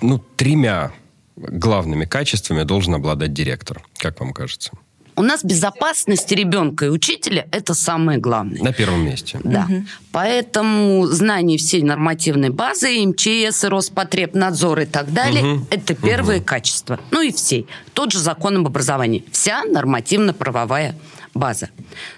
ну, 0.00 0.18
тремя 0.36 0.90
главными 1.36 2.04
качествами 2.04 2.64
должен 2.64 2.94
обладать 2.96 3.32
директор, 3.32 3.80
как 3.96 4.18
вам 4.18 4.32
кажется? 4.32 4.72
У 5.14 5.22
нас 5.22 5.44
безопасность 5.44 6.32
ребенка 6.32 6.86
и 6.86 6.88
учителя– 6.88 7.46
это 7.52 7.74
самое 7.74 8.18
главное. 8.18 8.60
На 8.60 8.72
первом 8.72 9.04
месте. 9.04 9.38
Да. 9.44 9.68
Поэтому 10.10 11.06
знание 11.06 11.58
всей 11.58 11.82
нормативной 11.82 12.50
базы, 12.50 13.06
МЧС, 13.06 13.62
Роспотребнадзор 13.62 14.80
и 14.80 14.86
так 14.86 15.12
далее 15.12 15.44
Мгм. 15.44 15.66
это 15.70 15.94
первое 15.94 16.40
качество. 16.40 16.98
Ну 17.12 17.20
и 17.22 17.30
всей. 17.30 17.68
Тот 17.92 18.10
же 18.10 18.18
закон 18.18 18.56
об 18.56 18.66
образовании. 18.66 19.24
Вся 19.30 19.62
нормативно-правовая 19.62 20.96
база. 21.34 21.70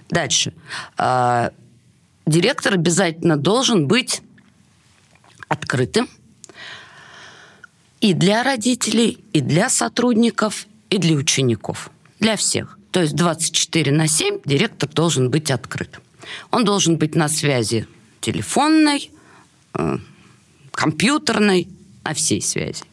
Дальше. 0.08 0.54
А, 0.96 1.50
Директор 2.26 2.72
обязательно 2.72 3.36
должен 3.36 3.86
быть 3.86 4.22
открытым 5.48 6.08
и 8.04 8.12
для 8.12 8.42
родителей, 8.42 9.24
и 9.32 9.40
для 9.40 9.70
сотрудников, 9.70 10.66
и 10.90 10.98
для 10.98 11.16
учеников. 11.16 11.90
Для 12.20 12.36
всех. 12.36 12.78
То 12.90 13.00
есть 13.00 13.14
24 13.14 13.92
на 13.92 14.08
7 14.08 14.40
директор 14.44 14.90
должен 14.90 15.30
быть 15.30 15.50
открыт. 15.50 15.98
Он 16.50 16.64
должен 16.66 16.98
быть 16.98 17.14
на 17.14 17.28
связи 17.28 17.86
телефонной, 18.20 19.10
э, 19.72 19.96
компьютерной, 20.70 21.66
на 22.04 22.12
всей 22.12 22.42
связи. 22.42 22.84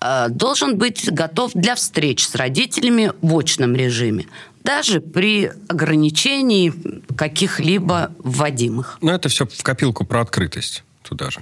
Э, 0.00 0.28
Должен 0.30 0.78
быть 0.78 1.12
готов 1.12 1.52
для 1.52 1.74
встреч 1.74 2.26
с 2.26 2.34
родителями 2.34 3.12
в 3.20 3.38
очном 3.38 3.76
режиме, 3.76 4.28
даже 4.64 5.02
при 5.02 5.52
ограничении 5.68 6.72
каких-либо 7.16 8.12
вводимых. 8.18 8.96
Но 9.02 9.12
это 9.12 9.28
все 9.28 9.44
в 9.44 9.62
копилку 9.62 10.06
про 10.06 10.22
открытость 10.22 10.84
туда 11.02 11.30
же. 11.30 11.40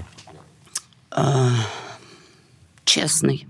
Честный 2.86 3.46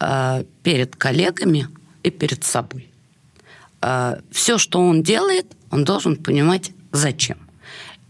э, 0.00 0.44
перед 0.62 0.96
коллегами 0.96 1.68
и 2.02 2.10
перед 2.10 2.44
собой. 2.44 2.88
все, 4.30 4.58
что 4.58 4.80
он 4.80 5.02
делает, 5.02 5.46
он 5.70 5.84
должен 5.84 6.16
понимать, 6.16 6.72
зачем. 6.92 7.36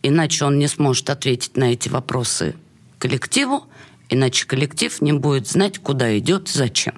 Иначе 0.02 0.44
он 0.44 0.58
не 0.58 0.68
сможет 0.68 1.10
ответить 1.10 1.56
на 1.56 1.72
эти 1.72 1.88
вопросы 1.88 2.54
коллективу, 2.98 3.66
иначе 4.10 4.46
коллектив 4.46 5.00
не 5.00 5.12
будет 5.12 5.48
знать, 5.48 5.78
куда 5.78 6.16
идет, 6.18 6.48
зачем. 6.48 6.94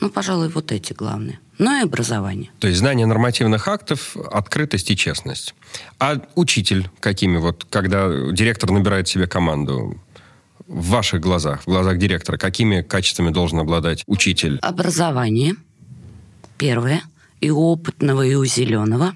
Ну, 0.00 0.10
пожалуй, 0.10 0.48
вот 0.48 0.70
эти 0.72 0.92
главные. 0.92 1.40
Ну 1.58 1.76
и 1.76 1.82
образование. 1.82 2.50
То 2.60 2.68
есть 2.68 2.78
знание 2.78 3.04
нормативных 3.04 3.66
актов, 3.66 4.16
открытость 4.16 4.90
и 4.92 4.96
честность. 4.96 5.54
А 5.98 6.20
учитель 6.36 6.88
какими 7.00 7.36
вот, 7.36 7.66
когда 7.68 8.08
директор 8.30 8.70
набирает 8.70 9.08
себе 9.08 9.26
команду, 9.26 10.00
в 10.68 10.90
ваших 10.90 11.20
глазах, 11.20 11.62
в 11.62 11.66
глазах 11.66 11.98
директора, 11.98 12.36
какими 12.36 12.82
качествами 12.82 13.30
должен 13.30 13.58
обладать 13.58 14.04
учитель? 14.06 14.58
Образование. 14.62 15.54
Первое. 16.58 17.02
И 17.40 17.50
у 17.50 17.58
опытного, 17.60 18.22
и 18.22 18.34
у 18.34 18.44
зеленого. 18.44 19.14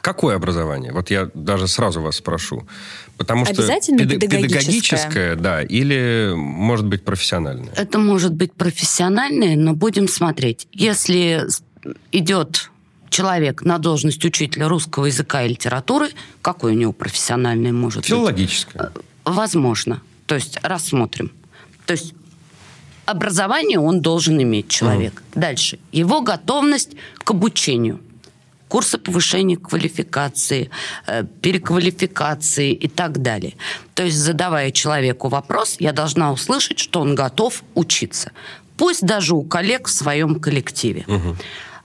Какое 0.00 0.34
образование? 0.34 0.92
Вот 0.92 1.10
я 1.10 1.30
даже 1.34 1.68
сразу 1.68 2.00
вас 2.00 2.16
спрошу. 2.16 2.66
Потому 3.16 3.44
что 3.44 3.54
Обязательно 3.54 4.00
педа- 4.00 4.18
педагогическое? 4.18 4.48
педагогическое, 4.48 5.36
да, 5.36 5.62
или 5.62 6.32
может 6.34 6.86
быть 6.86 7.04
профессиональное? 7.04 7.72
Это 7.76 7.98
может 8.00 8.34
быть 8.34 8.52
профессиональное, 8.52 9.54
но 9.54 9.74
будем 9.74 10.08
смотреть. 10.08 10.66
Если 10.72 11.46
идет 12.10 12.70
человек 13.10 13.62
на 13.62 13.78
должность 13.78 14.24
учителя 14.24 14.66
русского 14.66 15.06
языка 15.06 15.44
и 15.44 15.50
литературы, 15.50 16.08
какой 16.40 16.72
у 16.72 16.74
него 16.74 16.92
профессиональный 16.92 17.70
может 17.70 17.98
быть? 17.98 18.06
Филологическое. 18.06 18.90
Возможно. 19.24 20.00
То 20.32 20.36
есть 20.36 20.58
рассмотрим. 20.62 21.30
То 21.84 21.92
есть 21.92 22.14
образование 23.04 23.78
он 23.78 24.00
должен 24.00 24.42
иметь, 24.42 24.68
человек. 24.68 25.22
Дальше. 25.34 25.78
Его 25.92 26.22
готовность 26.22 26.92
к 27.18 27.30
обучению. 27.32 28.00
Курсы 28.68 28.96
повышения 28.96 29.58
квалификации, 29.58 30.70
э, 31.06 31.24
переквалификации 31.42 32.72
и 32.72 32.88
так 32.88 33.20
далее. 33.20 33.56
То 33.92 34.04
есть, 34.04 34.16
задавая 34.16 34.70
человеку 34.70 35.28
вопрос, 35.28 35.76
я 35.80 35.92
должна 35.92 36.32
услышать, 36.32 36.78
что 36.78 37.02
он 37.02 37.14
готов 37.14 37.62
учиться. 37.74 38.32
Пусть 38.78 39.02
даже 39.02 39.34
у 39.34 39.42
коллег 39.42 39.86
в 39.86 39.90
своем 39.90 40.40
коллективе. 40.40 41.04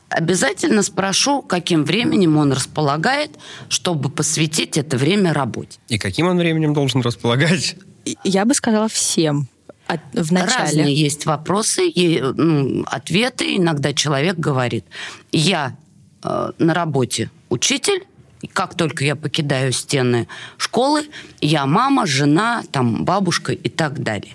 Обязательно 0.07 0.83
спрошу, 0.83 1.41
каким 1.41 1.83
временем 1.83 2.37
он 2.37 2.53
располагает, 2.53 3.31
чтобы 3.67 4.09
посвятить 4.09 4.77
это 4.77 4.95
время 4.95 5.33
работе. 5.33 5.79
И 5.89 5.97
каким 5.97 6.27
он 6.27 6.37
временем 6.37 6.73
должен 6.73 7.01
располагать? 7.01 7.75
Я 8.23 8.45
бы 8.45 8.53
сказала 8.53 8.87
всем 8.87 9.47
от- 9.87 10.01
в 10.13 10.31
начале. 10.31 10.53
Разные 10.57 10.93
есть 10.95 11.25
вопросы, 11.25 11.87
и, 11.87 12.21
ну, 12.21 12.83
ответы. 12.87 13.55
Иногда 13.57 13.93
человек 13.93 14.37
говорит, 14.37 14.85
я 15.31 15.75
э, 16.23 16.51
на 16.57 16.73
работе 16.73 17.29
учитель, 17.49 18.03
и 18.41 18.47
как 18.47 18.75
только 18.75 19.03
я 19.05 19.15
покидаю 19.15 19.71
стены 19.71 20.27
школы, 20.57 21.07
я 21.41 21.65
мама, 21.65 22.05
жена, 22.05 22.63
там, 22.71 23.05
бабушка 23.05 23.53
и 23.53 23.69
так 23.69 24.03
далее. 24.03 24.33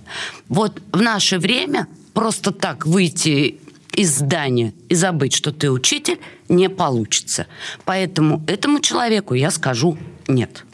Вот 0.49 0.81
в 0.93 1.01
наше 1.03 1.39
время 1.39 1.87
просто 2.15 2.51
так 2.53 2.87
выйти 2.87 3.59
из 3.93 4.17
здания 4.19 4.73
и 4.89 4.95
забыть, 4.95 5.35
что 5.35 5.53
ты 5.53 5.71
учитель, 5.71 6.19
не 6.49 6.69
получится. 6.71 7.47
Поэтому 7.85 8.43
этому 8.47 8.81
человеку 8.81 9.35
я 9.35 9.51
скажу 9.51 9.99
нет. 10.29 10.65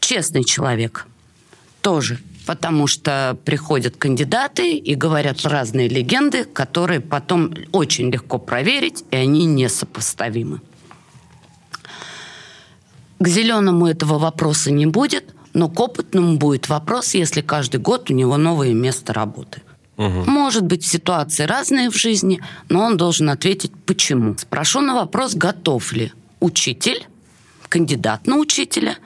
Честный 0.00 0.44
человек 0.44 1.06
тоже. 1.80 2.18
Потому 2.46 2.86
что 2.86 3.36
приходят 3.44 3.96
кандидаты 3.96 4.76
и 4.76 4.94
говорят 4.94 5.44
разные 5.44 5.88
легенды, 5.88 6.44
которые 6.44 7.00
потом 7.00 7.52
очень 7.72 8.10
легко 8.10 8.38
проверить, 8.38 9.04
и 9.10 9.16
они 9.16 9.46
несопоставимы. 9.46 10.60
К 13.18 13.26
зеленому 13.26 13.86
этого 13.86 14.18
вопроса 14.18 14.70
не 14.70 14.86
будет, 14.86 15.34
но 15.54 15.68
к 15.68 15.80
опытному 15.80 16.36
будет 16.36 16.68
вопрос, 16.68 17.14
если 17.14 17.40
каждый 17.40 17.80
год 17.80 18.10
у 18.10 18.14
него 18.14 18.36
новое 18.36 18.74
место 18.74 19.12
работы. 19.12 19.62
Угу. 19.96 20.30
Может 20.30 20.64
быть, 20.64 20.84
ситуации 20.84 21.44
разные 21.44 21.90
в 21.90 21.96
жизни, 21.96 22.40
но 22.68 22.84
он 22.84 22.96
должен 22.96 23.30
ответить, 23.30 23.72
почему. 23.86 24.36
Спрошу 24.38 24.82
на 24.82 24.94
вопрос, 24.94 25.34
готов 25.34 25.92
ли 25.92 26.12
учитель, 26.40 27.06
кандидат 27.68 28.26
на 28.26 28.36
учителя, 28.36 28.98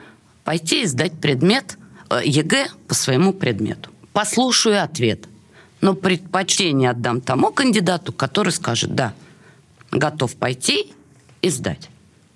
пойти 0.43 0.83
и 0.83 0.85
сдать 0.85 1.13
предмет 1.13 1.77
ЕГЭ 2.23 2.67
по 2.87 2.93
своему 2.93 3.33
предмету. 3.33 3.89
Послушаю 4.13 4.83
ответ, 4.83 5.27
но 5.79 5.93
предпочтение 5.93 6.89
отдам 6.89 7.21
тому 7.21 7.51
кандидату, 7.51 8.11
который 8.11 8.51
скажет, 8.51 8.93
да, 8.93 9.13
готов 9.91 10.35
пойти 10.35 10.93
и 11.41 11.49
сдать. 11.49 11.89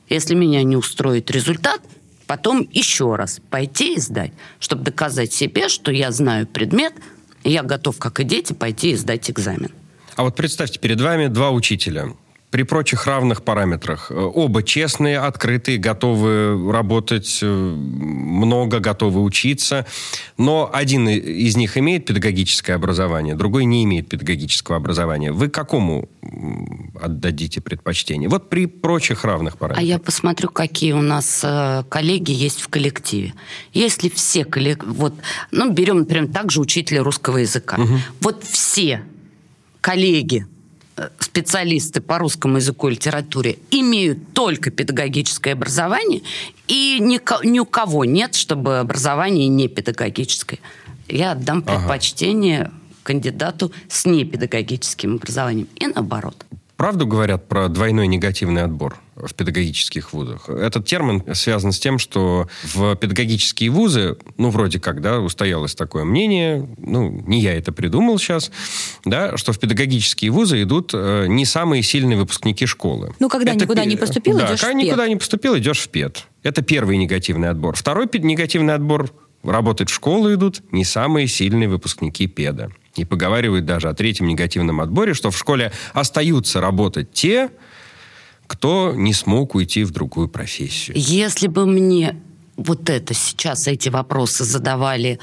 Если 0.09 0.35
меня 0.35 0.63
не 0.63 0.77
устроит 0.77 1.31
результат, 1.31 1.81
потом 2.27 2.67
еще 2.71 3.15
раз 3.15 3.41
пойти 3.49 3.95
и 3.95 3.99
сдать, 3.99 4.31
чтобы 4.59 4.83
доказать 4.83 5.33
себе, 5.33 5.67
что 5.69 5.91
я 5.91 6.11
знаю 6.11 6.47
предмет– 6.47 6.93
я 7.45 7.61
готов, 7.61 7.99
как 7.99 8.19
и 8.19 8.23
дети, 8.23 8.53
пойти 8.53 8.91
и 8.91 8.95
сдать 8.95 9.29
экзамен. 9.29 9.69
А 10.15 10.23
вот 10.23 10.35
представьте, 10.35 10.79
перед 10.79 10.99
вами 10.99 11.27
два 11.27 11.51
учителя 11.51 12.13
при 12.55 12.63
прочих 12.63 13.05
равных 13.05 13.43
параметрах. 13.43 14.11
Э, 14.11 14.13
оба 14.13 14.63
честные, 14.63 15.19
открытые, 15.19 15.77
готовы 15.77 16.71
работать 16.71 17.39
э, 17.41 17.45
много, 17.45 18.79
готовы 18.79 19.21
учиться. 19.21 19.85
Но 20.37 20.69
один 20.71 21.09
из 21.09 21.57
них 21.57 21.77
имеет 21.77 22.05
педагогическое 22.05 22.77
образование, 22.77 23.35
другой 23.35 23.65
не 23.65 23.83
имеет 23.83 24.07
педагогического 24.07 24.77
образования. 24.77 25.33
Вы 25.33 25.49
какому 25.49 26.07
отдадите 27.01 27.59
предпочтение? 27.59 28.29
Вот 28.29 28.49
при 28.49 28.67
прочих 28.67 29.25
равных 29.25 29.57
параметрах. 29.57 29.83
А 29.83 29.85
я 29.85 29.99
посмотрю, 29.99 30.47
какие 30.47 30.93
у 30.93 31.01
нас 31.01 31.41
э, 31.43 31.83
коллеги 31.89 32.31
есть 32.31 32.61
в 32.61 32.69
коллективе. 32.69 33.33
Если 33.73 34.07
все 34.07 34.45
коллеги... 34.45 34.79
Вот, 34.85 35.13
ну, 35.51 35.73
берем, 35.73 35.99
например, 35.99 36.29
также 36.29 36.61
учителя 36.61 37.03
русского 37.03 37.39
языка. 37.39 37.75
Угу. 37.75 37.99
Вот 38.21 38.45
все 38.45 39.03
коллеги 39.81 40.47
специалисты 41.19 42.01
по 42.01 42.17
русскому 42.17 42.57
языку 42.57 42.87
и 42.87 42.91
литературе 42.91 43.57
имеют 43.71 44.33
только 44.33 44.71
педагогическое 44.71 45.53
образование, 45.53 46.21
и 46.67 46.97
ни, 46.99 47.59
у 47.59 47.65
кого 47.65 48.05
нет, 48.05 48.35
чтобы 48.35 48.79
образование 48.79 49.47
не 49.47 49.67
педагогическое. 49.67 50.59
Я 51.07 51.33
отдам 51.33 51.61
предпочтение 51.61 52.61
ага. 52.61 52.73
кандидату 53.03 53.71
с 53.87 54.05
непедагогическим 54.05 55.15
образованием. 55.15 55.67
И 55.75 55.87
наоборот. 55.87 56.45
Правду 56.77 57.05
говорят 57.05 57.47
про 57.47 57.69
двойной 57.69 58.07
негативный 58.07 58.63
отбор 58.63 58.97
в 59.15 59.33
педагогических 59.33 60.13
вузах. 60.13 60.49
Этот 60.49 60.85
термин 60.85 61.23
связан 61.33 61.71
с 61.71 61.79
тем, 61.79 61.99
что 61.99 62.49
в 62.63 62.95
педагогические 62.95 63.69
вузы, 63.69 64.17
ну, 64.37 64.49
вроде 64.49 64.79
как, 64.79 65.01
да, 65.01 65.19
устоялось 65.19 65.73
такое 65.73 66.03
мнение, 66.03 66.67
ну, 66.77 67.09
не 67.09 67.39
я 67.39 67.53
это 67.57 67.71
придумал 67.71 68.19
сейчас, 68.19 68.51
да, 69.05 69.37
что 69.37 69.53
в 69.53 69.59
педагогические 69.59 70.31
вузы 70.31 70.61
идут 70.61 70.91
э, 70.93 71.27
не 71.27 71.45
самые 71.45 71.81
сильные 71.81 72.17
выпускники 72.17 72.65
школы. 72.65 73.15
Ну, 73.19 73.29
когда 73.29 73.51
это 73.51 73.63
никуда 73.63 73.85
не 73.85 73.95
поступил, 73.95 74.37
да, 74.37 74.47
идешь 74.47 74.59
когда 74.59 74.73
в 74.73 74.77
ПЕД. 74.77 74.87
никуда 74.87 75.07
не 75.07 75.15
поступил, 75.15 75.57
идешь 75.57 75.79
в 75.79 75.89
ПЕД. 75.89 76.25
Это 76.43 76.61
первый 76.61 76.97
негативный 76.97 77.49
отбор. 77.49 77.75
Второй 77.75 78.09
негативный 78.13 78.73
отбор 78.73 79.09
работать 79.43 79.89
в 79.89 79.93
школу 79.93 80.33
идут 80.33 80.61
не 80.71 80.83
самые 80.83 81.27
сильные 81.27 81.69
выпускники 81.69 82.27
ПЕДа. 82.27 82.71
И 82.95 83.05
поговаривают 83.05 83.65
даже 83.65 83.89
о 83.89 83.93
третьем 83.93 84.27
негативном 84.27 84.81
отборе, 84.81 85.13
что 85.13 85.31
в 85.31 85.37
школе 85.37 85.71
остаются 85.93 86.61
работать 86.61 87.11
те, 87.11 87.49
кто 88.47 88.93
не 88.95 89.13
смог 89.13 89.55
уйти 89.55 89.83
в 89.83 89.91
другую 89.91 90.27
профессию. 90.27 90.95
Если 90.97 91.47
бы 91.47 91.65
мне 91.65 92.15
вот 92.57 92.89
это 92.89 93.13
сейчас, 93.13 93.67
эти 93.67 93.89
вопросы 93.89 94.43
задавали, 94.43 95.19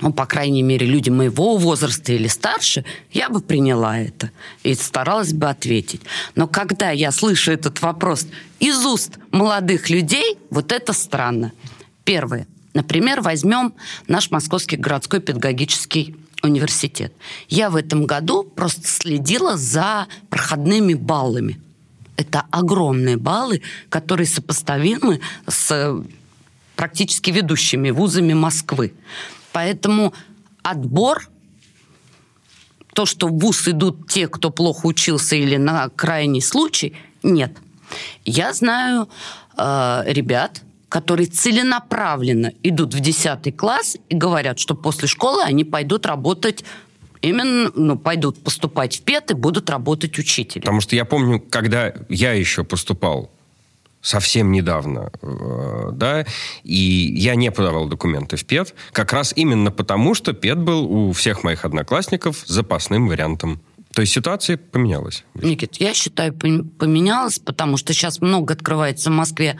ну, 0.00 0.12
по 0.12 0.26
крайней 0.26 0.62
мере, 0.62 0.86
люди 0.86 1.10
моего 1.10 1.56
возраста 1.56 2.12
или 2.12 2.28
старше, 2.28 2.84
я 3.12 3.28
бы 3.28 3.40
приняла 3.40 3.98
это 3.98 4.30
и 4.62 4.74
старалась 4.74 5.32
бы 5.32 5.48
ответить. 5.48 6.02
Но 6.34 6.46
когда 6.46 6.90
я 6.90 7.10
слышу 7.10 7.52
этот 7.52 7.82
вопрос 7.82 8.26
из 8.58 8.84
уст 8.84 9.18
молодых 9.30 9.90
людей, 9.90 10.38
вот 10.50 10.72
это 10.72 10.92
странно. 10.92 11.52
Первое. 12.04 12.46
Например, 12.72 13.20
возьмем 13.20 13.74
наш 14.06 14.30
Московский 14.30 14.76
городской 14.76 15.20
педагогический 15.20 16.16
университет. 16.42 17.12
Я 17.48 17.68
в 17.68 17.76
этом 17.76 18.06
году 18.06 18.44
просто 18.44 18.86
следила 18.86 19.56
за 19.56 20.06
проходными 20.30 20.94
баллами. 20.94 21.60
Это 22.20 22.44
огромные 22.50 23.16
баллы, 23.16 23.62
которые 23.88 24.26
сопоставимы 24.26 25.20
с 25.48 26.04
практически 26.76 27.30
ведущими 27.30 27.88
вузами 27.90 28.34
Москвы. 28.34 28.92
Поэтому 29.52 30.12
отбор 30.62 31.30
то, 32.92 33.06
что 33.06 33.28
в 33.28 33.38
ВУЗ 33.38 33.68
идут 33.68 34.06
те, 34.06 34.28
кто 34.28 34.50
плохо 34.50 34.84
учился 34.84 35.34
или 35.34 35.56
на 35.56 35.88
крайний 35.88 36.42
случай, 36.42 36.94
нет. 37.22 37.56
Я 38.26 38.52
знаю 38.52 39.08
э, 39.56 40.02
ребят, 40.06 40.60
которые 40.90 41.26
целенаправленно 41.26 42.52
идут 42.62 42.92
в 42.92 43.00
10 43.00 43.56
класс 43.56 43.96
и 44.10 44.14
говорят, 44.14 44.58
что 44.58 44.74
после 44.74 45.08
школы 45.08 45.42
они 45.42 45.64
пойдут 45.64 46.04
работать 46.04 46.64
именно 47.22 47.70
ну, 47.74 47.98
пойдут 47.98 48.42
поступать 48.42 48.98
в 48.98 49.02
ПЕТ 49.02 49.32
и 49.32 49.34
будут 49.34 49.70
работать 49.70 50.18
учителем. 50.18 50.62
Потому 50.62 50.80
что 50.80 50.96
я 50.96 51.04
помню, 51.04 51.40
когда 51.40 51.92
я 52.08 52.32
еще 52.32 52.64
поступал 52.64 53.30
совсем 54.02 54.50
недавно, 54.52 55.10
э, 55.20 55.90
да, 55.92 56.24
и 56.64 57.12
я 57.16 57.34
не 57.34 57.50
подавал 57.50 57.86
документы 57.86 58.36
в 58.36 58.44
ПЕТ, 58.44 58.74
как 58.92 59.12
раз 59.12 59.32
именно 59.36 59.70
потому, 59.70 60.14
что 60.14 60.32
ПЕТ 60.32 60.58
был 60.58 60.90
у 60.90 61.12
всех 61.12 61.44
моих 61.44 61.64
одноклассников 61.64 62.42
запасным 62.46 63.08
вариантом. 63.08 63.60
То 63.92 64.02
есть 64.02 64.12
ситуация 64.12 64.56
поменялась? 64.56 65.24
Никит, 65.34 65.76
я 65.76 65.94
считаю, 65.94 66.32
поменялась, 66.32 67.38
потому 67.38 67.76
что 67.76 67.92
сейчас 67.92 68.20
много 68.20 68.54
открывается 68.54 69.10
в 69.10 69.14
Москве 69.14 69.58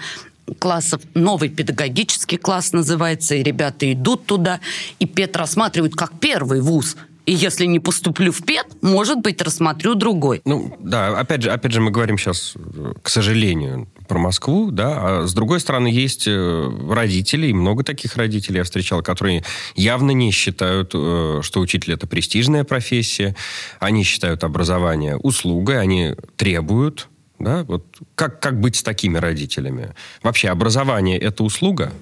классов, 0.58 1.02
новый 1.14 1.48
педагогический 1.48 2.36
класс 2.36 2.72
называется, 2.72 3.34
и 3.34 3.42
ребята 3.42 3.92
идут 3.92 4.26
туда, 4.26 4.60
и 4.98 5.06
ПЕТ 5.06 5.36
рассматривают 5.36 5.94
как 5.94 6.18
первый 6.18 6.60
вуз. 6.60 6.96
И 7.30 7.32
если 7.32 7.64
не 7.64 7.78
поступлю 7.78 8.32
в 8.32 8.42
ПЕТ, 8.42 8.66
может 8.82 9.20
быть, 9.20 9.40
рассмотрю 9.40 9.94
другой. 9.94 10.42
Ну, 10.44 10.76
да, 10.80 11.16
опять 11.16 11.42
же, 11.42 11.52
опять 11.52 11.70
же 11.70 11.80
мы 11.80 11.92
говорим 11.92 12.18
сейчас, 12.18 12.54
к 13.02 13.08
сожалению, 13.08 13.86
про 14.08 14.18
Москву, 14.18 14.72
да, 14.72 15.20
а 15.20 15.26
с 15.28 15.32
другой 15.32 15.60
стороны, 15.60 15.86
есть 15.86 16.26
э, 16.26 16.70
родители, 16.90 17.46
и 17.46 17.52
много 17.52 17.84
таких 17.84 18.16
родителей 18.16 18.56
я 18.56 18.64
встречал, 18.64 19.00
которые 19.00 19.44
явно 19.76 20.10
не 20.10 20.32
считают, 20.32 20.90
э, 20.92 21.38
что 21.42 21.60
учитель 21.60 21.92
это 21.92 22.08
престижная 22.08 22.64
профессия, 22.64 23.36
они 23.78 24.02
считают 24.02 24.42
образование 24.42 25.16
услугой, 25.16 25.80
они 25.80 26.16
требуют 26.34 27.06
да? 27.38 27.62
Вот 27.62 27.86
как, 28.16 28.40
как 28.40 28.60
быть 28.60 28.74
с 28.74 28.82
такими 28.82 29.18
родителями? 29.18 29.94
Вообще, 30.24 30.48
образование– 30.48 31.16
это 31.20 31.44
услуга? 31.44 31.92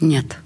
Нет. 0.00 0.36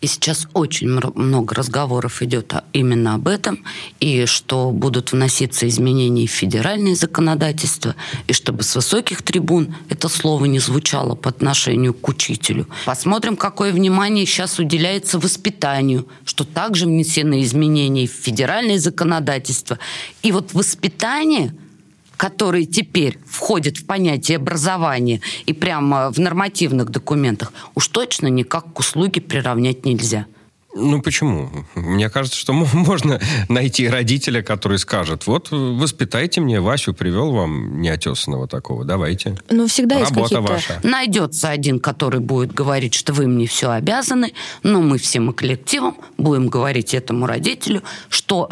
И 0.00 0.06
сейчас 0.06 0.46
очень 0.54 0.88
много 0.88 1.54
разговоров 1.56 2.22
идет 2.22 2.54
именно 2.72 3.14
об 3.14 3.26
этом, 3.26 3.64
и 3.98 4.26
что 4.26 4.70
будут 4.70 5.10
вноситься 5.10 5.66
изменения 5.66 6.28
в 6.28 6.30
федеральное 6.30 6.94
законодательство, 6.94 7.96
и 8.28 8.32
чтобы 8.32 8.62
с 8.62 8.76
высоких 8.76 9.22
трибун 9.22 9.74
это 9.88 10.08
слово 10.08 10.44
не 10.44 10.60
звучало 10.60 11.16
по 11.16 11.30
отношению 11.30 11.94
к 11.94 12.06
учителю. 12.08 12.68
Посмотрим, 12.86 13.36
какое 13.36 13.72
внимание 13.72 14.24
сейчас 14.24 14.60
уделяется 14.60 15.18
воспитанию, 15.18 16.06
что 16.24 16.44
также 16.44 16.86
внесены 16.86 17.42
изменения 17.42 18.06
в 18.06 18.12
федеральное 18.12 18.78
законодательство. 18.78 19.80
И 20.22 20.30
вот 20.30 20.54
воспитание– 20.54 21.54
которые 22.18 22.66
теперь 22.66 23.18
входят 23.24 23.78
в 23.78 23.86
понятие 23.86 24.36
образования 24.36 25.22
и 25.46 25.54
прямо 25.54 26.12
в 26.12 26.18
нормативных 26.18 26.90
документах, 26.90 27.52
уж 27.74 27.88
точно 27.88 28.26
никак 28.26 28.74
к 28.74 28.78
услуге 28.80 29.22
приравнять 29.22 29.86
нельзя. 29.86 30.26
Ну 30.74 31.00
почему? 31.00 31.48
Мне 31.74 32.10
кажется, 32.10 32.36
что 32.38 32.52
можно 32.74 33.20
найти 33.48 33.88
родителя, 33.88 34.42
который 34.42 34.78
скажет, 34.78 35.26
вот 35.26 35.48
воспитайте 35.50 36.40
мне, 36.40 36.60
Васю 36.60 36.92
привел 36.92 37.32
вам 37.32 37.80
неотесанного 37.80 38.48
такого, 38.48 38.84
давайте. 38.84 39.38
Ну 39.48 39.68
всегда 39.68 40.00
Работа 40.00 40.34
есть 40.36 40.48
ваша. 40.48 40.80
Найдется 40.82 41.48
один, 41.48 41.78
который 41.78 42.20
будет 42.20 42.52
говорить, 42.52 42.94
что 42.94 43.12
вы 43.12 43.28
мне 43.28 43.46
все 43.46 43.70
обязаны, 43.70 44.34
но 44.64 44.82
мы 44.82 44.98
всем 44.98 45.30
и 45.30 45.32
коллективом 45.32 45.96
будем 46.16 46.48
говорить 46.48 46.94
этому 46.94 47.26
родителю, 47.26 47.82
что 48.08 48.50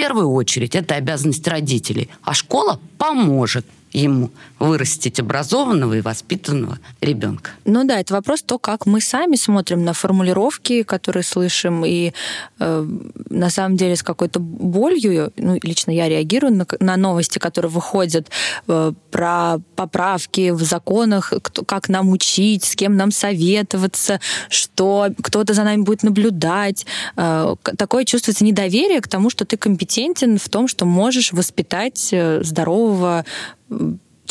первую 0.00 0.32
очередь 0.32 0.74
это 0.74 0.94
обязанность 0.94 1.46
родителей, 1.46 2.08
а 2.22 2.32
школа 2.32 2.80
поможет. 2.96 3.66
ему 3.92 4.30
вырастить 4.60 5.18
образованного 5.18 5.94
и 5.94 6.00
воспитанного 6.02 6.78
ребенка. 7.00 7.52
Ну 7.64 7.84
да, 7.84 7.98
это 7.98 8.12
вопрос 8.12 8.42
то, 8.42 8.58
как 8.58 8.84
мы 8.84 9.00
сами 9.00 9.36
смотрим 9.36 9.84
на 9.84 9.94
формулировки, 9.94 10.82
которые 10.82 11.22
слышим, 11.22 11.84
и 11.84 12.12
э, 12.58 12.86
на 13.30 13.50
самом 13.50 13.78
деле 13.78 13.96
с 13.96 14.02
какой-то 14.02 14.38
болью, 14.38 15.32
ну 15.36 15.58
лично 15.62 15.90
я 15.92 16.08
реагирую 16.08 16.52
на, 16.54 16.66
на 16.78 16.96
новости, 16.98 17.38
которые 17.38 17.70
выходят 17.70 18.30
э, 18.68 18.92
про 19.10 19.58
поправки 19.76 20.50
в 20.50 20.62
законах, 20.62 21.32
кто, 21.42 21.64
как 21.64 21.88
нам 21.88 22.10
учить, 22.10 22.64
с 22.64 22.76
кем 22.76 22.96
нам 22.96 23.12
советоваться, 23.12 24.20
что 24.50 25.08
кто-то 25.22 25.54
за 25.54 25.64
нами 25.64 25.80
будет 25.80 26.02
наблюдать. 26.02 26.84
Э, 27.16 27.54
такое 27.78 28.04
чувствуется 28.04 28.44
недоверие 28.44 29.00
к 29.00 29.08
тому, 29.08 29.30
что 29.30 29.46
ты 29.46 29.56
компетентен 29.56 30.38
в 30.38 30.50
том, 30.50 30.68
что 30.68 30.84
можешь 30.84 31.32
воспитать 31.32 32.10
э, 32.12 32.42
здорового 32.42 33.24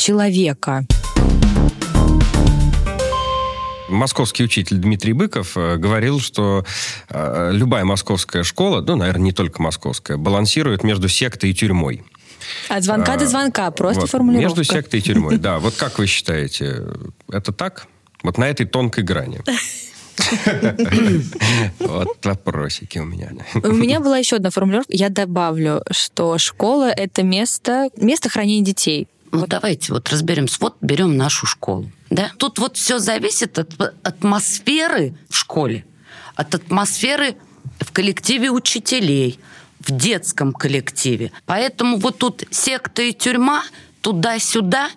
человека. 0.00 0.84
Московский 3.88 4.44
учитель 4.44 4.78
Дмитрий 4.78 5.12
Быков 5.12 5.56
э, 5.56 5.76
говорил, 5.76 6.20
что 6.20 6.64
э, 7.08 7.50
любая 7.52 7.84
московская 7.84 8.44
школа, 8.44 8.80
ну, 8.80 8.96
наверное, 8.96 9.24
не 9.24 9.32
только 9.32 9.60
московская, 9.60 10.16
балансирует 10.16 10.84
между 10.84 11.08
сектой 11.08 11.50
и 11.50 11.54
тюрьмой. 11.54 12.02
От 12.68 12.84
звонка 12.84 13.14
а, 13.14 13.16
до 13.18 13.26
звонка, 13.26 13.70
просто 13.72 14.02
вот, 14.02 14.10
формулировка. 14.10 14.58
Между 14.58 14.72
сектой 14.72 15.00
и 15.00 15.02
тюрьмой, 15.02 15.36
да. 15.38 15.58
Вот 15.58 15.74
как 15.74 15.98
вы 15.98 16.06
считаете, 16.06 16.84
это 17.30 17.52
так? 17.52 17.86
Вот 18.22 18.38
на 18.38 18.48
этой 18.48 18.66
тонкой 18.66 19.04
грани. 19.04 19.40
Вот 21.78 22.24
вопросики 22.24 22.98
у 22.98 23.04
меня. 23.04 23.30
У 23.54 23.72
меня 23.72 24.00
была 24.00 24.18
еще 24.18 24.36
одна 24.36 24.50
формулировка. 24.50 24.92
Я 24.94 25.08
добавлю, 25.08 25.82
что 25.90 26.36
школа— 26.36 26.90
это 26.96 27.22
место, 27.22 27.88
место 27.96 28.28
хранения 28.28 28.64
детей. 28.64 29.08
Ну, 29.32 29.46
давайте 29.46 29.92
вот 29.92 30.08
разберемся. 30.08 30.58
Вот 30.60 30.76
берем 30.80 31.16
нашу 31.16 31.46
школу. 31.46 31.90
Да? 32.10 32.30
Тут 32.36 32.58
вот 32.58 32.76
все 32.76 32.98
зависит 32.98 33.58
от 33.58 33.80
атмосферы 34.02 35.14
в 35.28 35.36
школе, 35.36 35.84
от 36.34 36.54
атмосферы 36.54 37.36
в 37.78 37.92
коллективе 37.92 38.50
учителей, 38.50 39.38
в 39.78 39.92
детском 39.92 40.52
коллективе. 40.52 41.32
Поэтому 41.46 41.98
вот 41.98 42.18
тут 42.18 42.44
секта 42.50 43.02
и 43.02 43.12
тюрьма 43.12 43.62
туда-сюда 44.02 44.90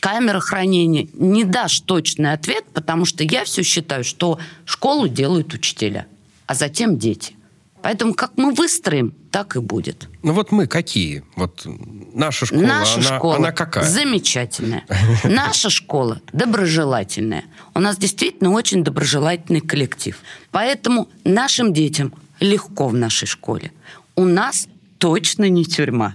камера 0.00 0.40
хранения 0.40 1.08
не 1.14 1.44
дашь 1.44 1.80
точный 1.80 2.32
ответ, 2.32 2.64
потому 2.74 3.06
что 3.06 3.24
я 3.24 3.44
все 3.44 3.62
считаю, 3.62 4.04
что 4.04 4.38
школу 4.66 5.08
делают 5.08 5.54
учителя, 5.54 6.06
а 6.46 6.54
затем 6.54 6.98
дети. 6.98 7.36
Поэтому 7.82 8.14
как 8.14 8.32
мы 8.36 8.52
выстроим, 8.52 9.14
так 9.34 9.56
и 9.56 9.58
будет. 9.58 10.08
Ну 10.22 10.32
вот 10.32 10.52
мы 10.52 10.68
какие? 10.68 11.24
Вот 11.34 11.66
наша 11.66 12.46
школа, 12.46 12.62
наша 12.62 13.00
она, 13.00 13.16
школа 13.16 13.34
она 13.34 13.50
какая? 13.50 13.84
Замечательная. 13.84 14.84
Наша 15.24 15.70
школа 15.70 16.20
доброжелательная. 16.32 17.42
У 17.74 17.80
нас 17.80 17.96
действительно 17.96 18.52
очень 18.52 18.84
доброжелательный 18.84 19.60
коллектив. 19.60 20.16
Поэтому 20.52 21.08
нашим 21.24 21.72
детям 21.72 22.14
легко 22.38 22.86
в 22.86 22.94
нашей 22.94 23.26
школе. 23.26 23.72
У 24.14 24.24
нас 24.24 24.68
точно 24.98 25.48
не 25.48 25.64
тюрьма. 25.64 26.14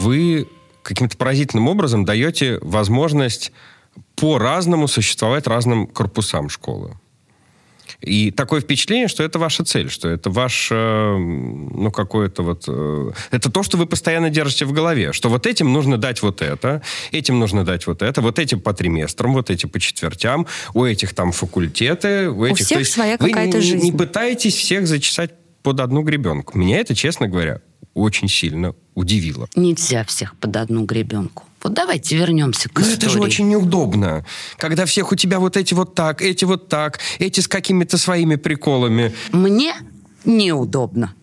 Вы 0.00 0.48
каким-то 0.82 1.16
поразительным 1.16 1.68
образом 1.68 2.04
даете 2.04 2.58
возможность 2.60 3.52
по-разному 4.16 4.88
существовать 4.88 5.46
разным 5.46 5.86
корпусам 5.86 6.48
школы. 6.48 6.96
И 8.00 8.30
такое 8.30 8.60
впечатление, 8.60 9.08
что 9.08 9.22
это 9.22 9.38
ваша 9.38 9.64
цель, 9.64 9.90
что 9.90 10.08
это 10.08 10.30
ваш, 10.30 10.68
э, 10.70 11.16
ну, 11.16 11.90
какое-то 11.90 12.42
вот... 12.42 12.64
Э, 12.68 13.10
это 13.30 13.50
то, 13.50 13.62
что 13.62 13.76
вы 13.76 13.86
постоянно 13.86 14.30
держите 14.30 14.64
в 14.64 14.72
голове, 14.72 15.12
что 15.12 15.28
вот 15.28 15.46
этим 15.46 15.72
нужно 15.72 15.98
дать 15.98 16.22
вот 16.22 16.42
это, 16.42 16.82
этим 17.10 17.38
нужно 17.38 17.64
дать 17.64 17.86
вот 17.86 18.02
это, 18.02 18.20
вот 18.20 18.38
этим 18.38 18.60
по 18.60 18.72
триместрам, 18.72 19.32
вот 19.32 19.50
эти 19.50 19.66
по 19.66 19.80
четвертям, 19.80 20.46
у 20.74 20.84
этих 20.84 21.14
там 21.14 21.32
факультеты, 21.32 22.30
у 22.30 22.44
этих... 22.44 22.62
У 22.62 22.64
всех 22.64 22.86
своя 22.86 23.18
какая-то 23.18 23.60
жизнь. 23.60 23.78
Вы 23.78 23.84
не 23.84 23.92
пытаетесь 23.92 24.54
всех 24.54 24.86
зачесать 24.86 25.32
под 25.62 25.80
одну 25.80 26.02
гребенку. 26.02 26.58
Меня 26.58 26.78
это, 26.78 26.94
честно 26.94 27.28
говоря, 27.28 27.60
очень 27.94 28.28
сильно 28.28 28.74
удивило. 28.94 29.48
Нельзя 29.54 30.04
всех 30.04 30.36
под 30.36 30.56
одну 30.56 30.84
гребенку. 30.84 31.44
Вот 31.62 31.74
давайте 31.74 32.16
вернемся 32.16 32.68
к 32.68 32.78
Но 32.78 32.82
истории. 32.82 32.96
это 32.96 33.08
же 33.08 33.20
очень 33.20 33.48
неудобно, 33.48 34.24
когда 34.56 34.84
всех 34.84 35.12
у 35.12 35.16
тебя 35.16 35.38
вот 35.38 35.56
эти 35.56 35.74
вот 35.74 35.94
так, 35.94 36.20
эти 36.20 36.44
вот 36.44 36.68
так, 36.68 36.98
эти 37.18 37.40
с 37.40 37.48
какими-то 37.48 37.98
своими 37.98 38.36
приколами. 38.36 39.14
Мне 39.30 39.74
неудобно, 40.24 41.14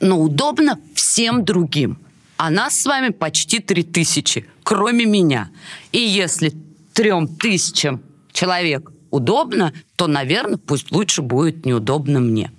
но 0.00 0.20
удобно 0.20 0.78
всем 0.94 1.44
другим. 1.44 1.98
А 2.36 2.50
нас 2.50 2.80
с 2.80 2.86
вами 2.86 3.10
почти 3.10 3.60
три 3.60 3.84
тысячи, 3.84 4.46
кроме 4.64 5.04
меня. 5.04 5.50
И 5.92 5.98
если 5.98 6.52
трем 6.92 7.28
тысячам 7.28 8.02
человек 8.32 8.90
удобно, 9.10 9.72
то, 9.94 10.08
наверное, 10.08 10.58
пусть 10.58 10.90
лучше 10.90 11.22
будет 11.22 11.64
неудобно 11.64 12.18
мне. 12.18 12.50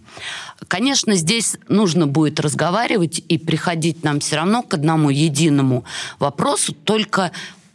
Конечно, 0.67 1.15
здесь 1.15 1.57
нужно 1.67 2.07
будет 2.07 2.39
разговаривать 2.39 3.21
и 3.27 3.37
приходить 3.37 4.03
нам 4.03 4.19
все 4.19 4.37
равно 4.37 4.63
к 4.63 4.73
одному 4.73 5.09
единому 5.09 5.85
вопросу, 6.19 6.73
только 6.73 7.31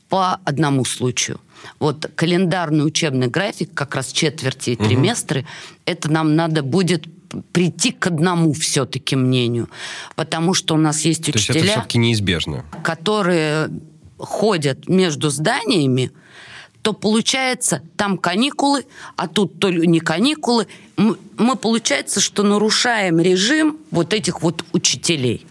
по 0.09 0.41
одному 0.45 0.85
случаю. 0.85 1.41
Вот 1.79 2.11
календарный 2.15 2.87
учебный 2.87 3.29
график, 3.29 3.73
как 3.75 3.95
раз 3.95 4.13
четверти 4.13 4.71
и 4.71 4.77
триместры, 4.77 5.41
угу. 5.41 5.49
это 5.85 6.11
нам 6.11 6.35
надо 6.35 6.63
будет 6.63 7.05
прийти 7.53 7.93
к 7.93 8.07
одному 8.09 8.53
все-таки 8.53 9.15
мнению. 9.15 9.69
Потому 10.17 10.55
что 10.55 10.75
у 10.75 10.79
нас 10.79 11.03
есть 11.03 11.29
учителя... 11.29 11.53
То 11.53 11.53
есть 11.53 11.65
это 11.67 11.81
все-таки 11.81 11.99
неизбежно. 11.99 12.65
Которые 12.83 13.71
ходят 14.19 14.89
между 14.89 15.31
зданиями, 15.31 16.11
то 16.83 16.93
получается 16.93 17.83
там 17.97 18.17
каникулы, 18.19 18.85
а 19.17 19.29
тут 19.29 19.59
то 19.59 19.71
не 19.71 20.01
каникулы. 20.01 20.67
Мы, 20.97 21.17
мы 21.39 21.57
получается, 21.57 22.21
что 22.21 22.43
нарушаем 22.43 23.21
режим 23.21 23.79
вот 23.91 24.13
этих 24.13 24.43
вот 24.43 24.65
учителей. 24.73 25.47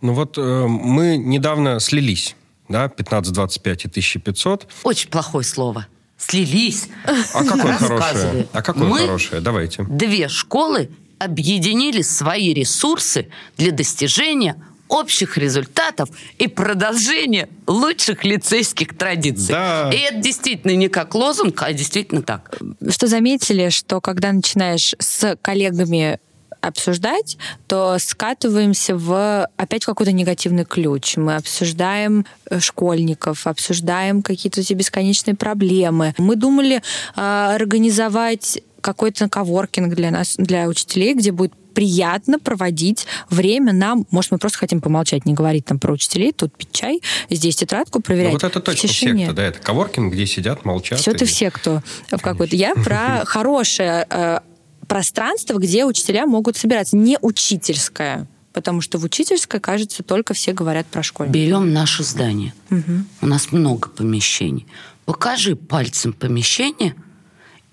Ну 0.00 0.14
вот 0.14 0.36
э, 0.38 0.66
мы 0.66 1.16
недавно 1.16 1.80
слились, 1.80 2.34
да, 2.68 2.84
1525 2.84 3.84
и 3.84 3.88
1500. 3.88 4.68
Очень 4.84 5.10
плохое 5.10 5.44
слово. 5.44 5.86
Слились. 6.16 6.88
А 7.34 7.44
какое 7.44 7.74
хорошее? 7.74 8.48
А 8.52 8.62
какое 8.62 8.84
мы 8.84 8.98
хорошее? 9.00 9.40
Давайте. 9.40 9.84
Две 9.84 10.28
школы 10.28 10.90
объединили 11.18 12.02
свои 12.02 12.52
ресурсы 12.52 13.28
для 13.56 13.70
достижения 13.70 14.56
общих 14.92 15.38
результатов 15.38 16.10
и 16.38 16.48
продолжения 16.48 17.48
лучших 17.66 18.24
лицейских 18.24 18.96
традиций. 18.96 19.54
Да. 19.54 19.90
И 19.92 19.96
это 19.96 20.18
действительно 20.18 20.72
не 20.72 20.88
как 20.88 21.14
лозунг, 21.14 21.62
а 21.62 21.72
действительно 21.72 22.22
так. 22.22 22.58
Что 22.90 23.06
заметили, 23.06 23.70
что 23.70 24.00
когда 24.00 24.32
начинаешь 24.32 24.94
с 24.98 25.36
коллегами 25.40 26.20
обсуждать, 26.60 27.38
то 27.66 27.96
скатываемся 27.98 28.94
в 28.94 29.48
опять 29.56 29.84
какой-то 29.84 30.12
негативный 30.12 30.64
ключ. 30.64 31.16
Мы 31.16 31.34
обсуждаем 31.36 32.24
э, 32.50 32.60
школьников, 32.60 33.46
обсуждаем 33.46 34.22
какие-то 34.22 34.60
эти 34.60 34.74
бесконечные 34.74 35.34
проблемы. 35.34 36.14
Мы 36.18 36.36
думали 36.36 36.76
э, 36.76 37.20
организовать 37.20 38.62
какой-то 38.80 39.28
коворкинг 39.28 39.94
для 39.94 40.10
нас, 40.10 40.34
для 40.36 40.68
учителей, 40.68 41.14
где 41.14 41.32
будет 41.32 41.52
приятно 41.72 42.38
проводить 42.38 43.06
время 43.30 43.72
нам. 43.72 44.06
Может, 44.10 44.32
мы 44.32 44.38
просто 44.38 44.58
хотим 44.58 44.80
помолчать, 44.80 45.26
не 45.26 45.34
говорить 45.34 45.64
там 45.64 45.78
про 45.78 45.92
учителей, 45.92 46.32
тут 46.32 46.56
пить 46.56 46.72
чай, 46.72 47.02
здесь 47.30 47.56
тетрадку 47.56 48.00
проверять. 48.00 48.32
Ну, 48.32 48.38
вот 48.38 48.44
это 48.44 48.60
точно 48.60 48.88
в 48.88 48.92
секта, 48.92 49.32
да, 49.32 49.42
это 49.44 49.58
коворкинг, 49.60 50.12
где 50.12 50.26
сидят, 50.26 50.64
молчат. 50.64 50.98
Все 50.98 51.12
и... 51.12 51.14
это 51.14 51.24
все, 51.24 51.50
кто 51.50 51.82
в 52.10 52.18
какой-то. 52.18 52.56
Я 52.56 52.74
про 52.74 53.22
хорошее 53.26 54.06
э, 54.08 54.40
пространство, 54.86 55.58
где 55.58 55.84
учителя 55.84 56.26
могут 56.26 56.56
собираться, 56.56 56.96
не 56.96 57.18
учительское. 57.20 58.26
Потому 58.52 58.82
что 58.82 58.98
в 58.98 59.04
учительской, 59.04 59.60
кажется, 59.60 60.02
только 60.02 60.34
все 60.34 60.52
говорят 60.52 60.86
про 60.86 61.02
школьников. 61.02 61.34
Берем 61.34 61.72
наше 61.72 62.04
здание. 62.04 62.52
Угу. 62.70 62.82
У 63.22 63.26
нас 63.26 63.50
много 63.50 63.88
помещений. 63.88 64.66
Покажи 65.06 65.56
пальцем 65.56 66.12
помещение– 66.12 66.94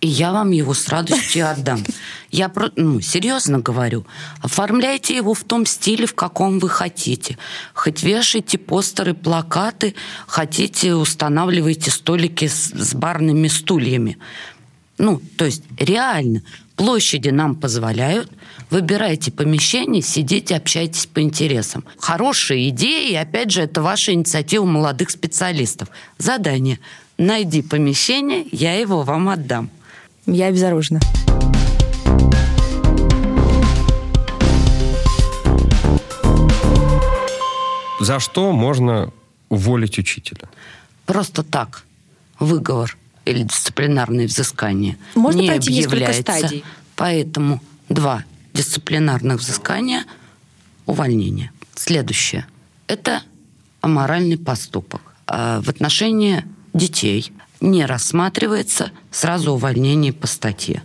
и 0.01 0.07
я 0.07 0.31
вам 0.31 0.51
его 0.51 0.73
с 0.73 0.87
радостью 0.87 1.49
отдам. 1.49 1.83
Я 2.31 2.51
ну, 2.75 3.01
серьезно 3.01 3.59
говорю, 3.59 4.05
оформляйте 4.41 5.15
его 5.15 5.33
в 5.33 5.43
том 5.43 5.65
стиле, 5.65 6.05
в 6.05 6.15
каком 6.15 6.59
вы 6.59 6.69
хотите. 6.69 7.37
Хоть 7.73 8.03
вешайте 8.03 8.57
постеры, 8.57 9.13
плакаты, 9.13 9.95
хотите, 10.25 10.95
устанавливайте 10.95 11.91
столики 11.91 12.47
с, 12.47 12.71
с 12.71 12.93
барными 12.93 13.47
стульями. 13.47 14.17
Ну, 14.97 15.21
то 15.37 15.45
есть 15.45 15.63
реально, 15.77 16.43
площади 16.75 17.29
нам 17.29 17.55
позволяют, 17.55 18.31
выбирайте 18.69 19.31
помещение, 19.31 20.01
сидите, 20.01 20.55
общайтесь 20.55 21.07
по 21.07 21.21
интересам. 21.21 21.83
Хорошие 21.97 22.69
идеи, 22.69 23.15
опять 23.15 23.51
же, 23.51 23.61
это 23.61 23.81
ваша 23.81 24.13
инициатива 24.13 24.63
молодых 24.63 25.09
специалистов. 25.09 25.89
Задание. 26.17 26.79
Найди 27.17 27.61
помещение, 27.61 28.45
я 28.53 28.75
его 28.75 29.03
вам 29.03 29.27
отдам. 29.27 29.69
Я 30.25 30.47
обезоружена. 30.47 30.99
За 37.99 38.19
что 38.19 38.51
можно 38.51 39.11
уволить 39.49 39.99
учителя? 39.99 40.49
Просто 41.05 41.43
так. 41.43 41.83
Выговор 42.39 42.97
или 43.25 43.43
дисциплинарное 43.43 44.25
взыскание 44.27 44.97
Можно 45.15 45.41
не 45.41 45.47
пройти 45.47 45.73
несколько 45.73 46.13
стадий. 46.13 46.63
Поэтому 46.95 47.61
два 47.89 48.23
дисциплинарных 48.53 49.39
взыскания, 49.39 50.05
увольнение. 50.85 51.51
Следующее. 51.75 52.45
Это 52.87 53.21
аморальный 53.81 54.37
поступок. 54.37 55.01
А 55.27 55.61
в 55.61 55.69
отношении 55.69 56.43
детей 56.73 57.31
не 57.61 57.85
рассматривается 57.85 58.91
сразу 59.11 59.53
увольнение 59.53 60.13
по 60.13 60.27
статье. 60.27 60.81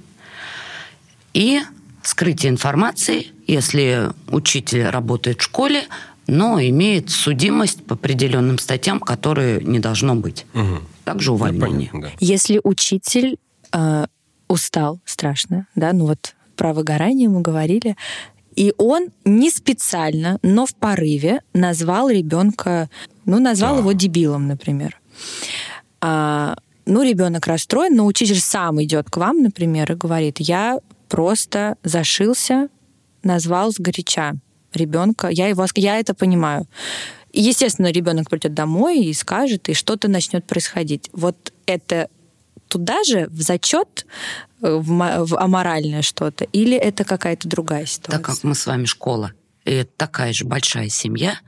И 1.33 1.61
скрытие 2.03 2.51
информации, 2.51 3.29
если 3.47 4.11
учитель 4.29 4.85
работает 4.85 5.41
в 5.41 5.45
школе, 5.45 5.85
но 6.27 6.61
имеет 6.61 7.11
судимость 7.11 7.85
по 7.85 7.95
определенным 7.95 8.59
статьям, 8.59 9.01
которые 9.01 9.61
не 9.63 9.79
должно 9.79 10.15
быть. 10.15 10.47
Угу. 10.55 10.81
Также 11.05 11.33
увольнение. 11.33 11.91
Понятно, 11.91 12.01
да. 12.03 12.11
Если 12.21 12.61
учитель 12.63 13.37
э, 13.73 14.07
устал 14.49 15.01
страшно, 15.05 15.67
да, 15.75 15.93
ну 15.93 16.07
вот 16.07 16.35
про 16.57 16.73
выгорание 16.73 17.29
мы 17.29 17.41
говорили, 17.43 17.97
и 18.55 18.73
он 18.79 19.09
не 19.25 19.51
специально, 19.51 20.39
но 20.43 20.65
в 20.67 20.75
порыве 20.75 21.41
назвал 21.53 22.09
ребенка, 22.09 22.89
ну, 23.25 23.41
назвал 23.41 23.75
Да. 23.75 23.81
его 23.81 23.93
дебилом, 23.93 24.47
например. 24.47 25.01
А, 26.07 26.55
ну, 26.85 27.03
ребенок 27.03 27.47
расстроен, 27.47 27.97
но 27.97 28.05
учитель 28.05 28.38
сам 28.38 28.83
идет 28.83 29.09
к 29.09 29.17
вам, 29.17 29.43
например, 29.43 29.90
и 29.90 29.95
говорит, 29.95 30.37
я 30.38 30.81
просто 31.09 31.79
зашился, 31.83 32.69
назвал 33.23 33.73
сгоряча 33.73 34.35
ребенка, 34.75 35.29
я 35.29 35.49
его, 35.49 35.64
я 35.77 35.99
это 35.99 36.12
понимаю. 36.12 36.67
И, 37.33 37.40
естественно, 37.40 37.90
ребенок 37.90 38.29
придет 38.29 38.53
домой 38.53 39.03
и 39.03 39.14
скажет, 39.14 39.71
и 39.71 39.73
что-то 39.73 40.09
начнет 40.09 40.45
происходить. 40.45 41.09
Вот 41.14 41.55
это 41.64 42.11
туда 42.69 43.03
же 43.05 43.29
в 43.31 43.40
зачет, 43.40 44.05
в, 44.61 44.83
в 44.83 45.37
аморальное 45.38 46.03
что-то, 46.03 46.45
или 46.45 46.77
это 46.77 47.05
какая-то 47.05 47.49
другая 47.49 47.87
ситуация? 47.87 48.19
Так 48.19 48.27
как 48.27 48.45
мы 48.45 48.55
с 48.55 48.67
вами 48.67 48.85
школа, 48.85 49.33
и 49.64 49.71
это 49.71 49.90
такая 49.97 50.35
же 50.35 50.45
большая 50.45 50.90
семья, 50.90 51.38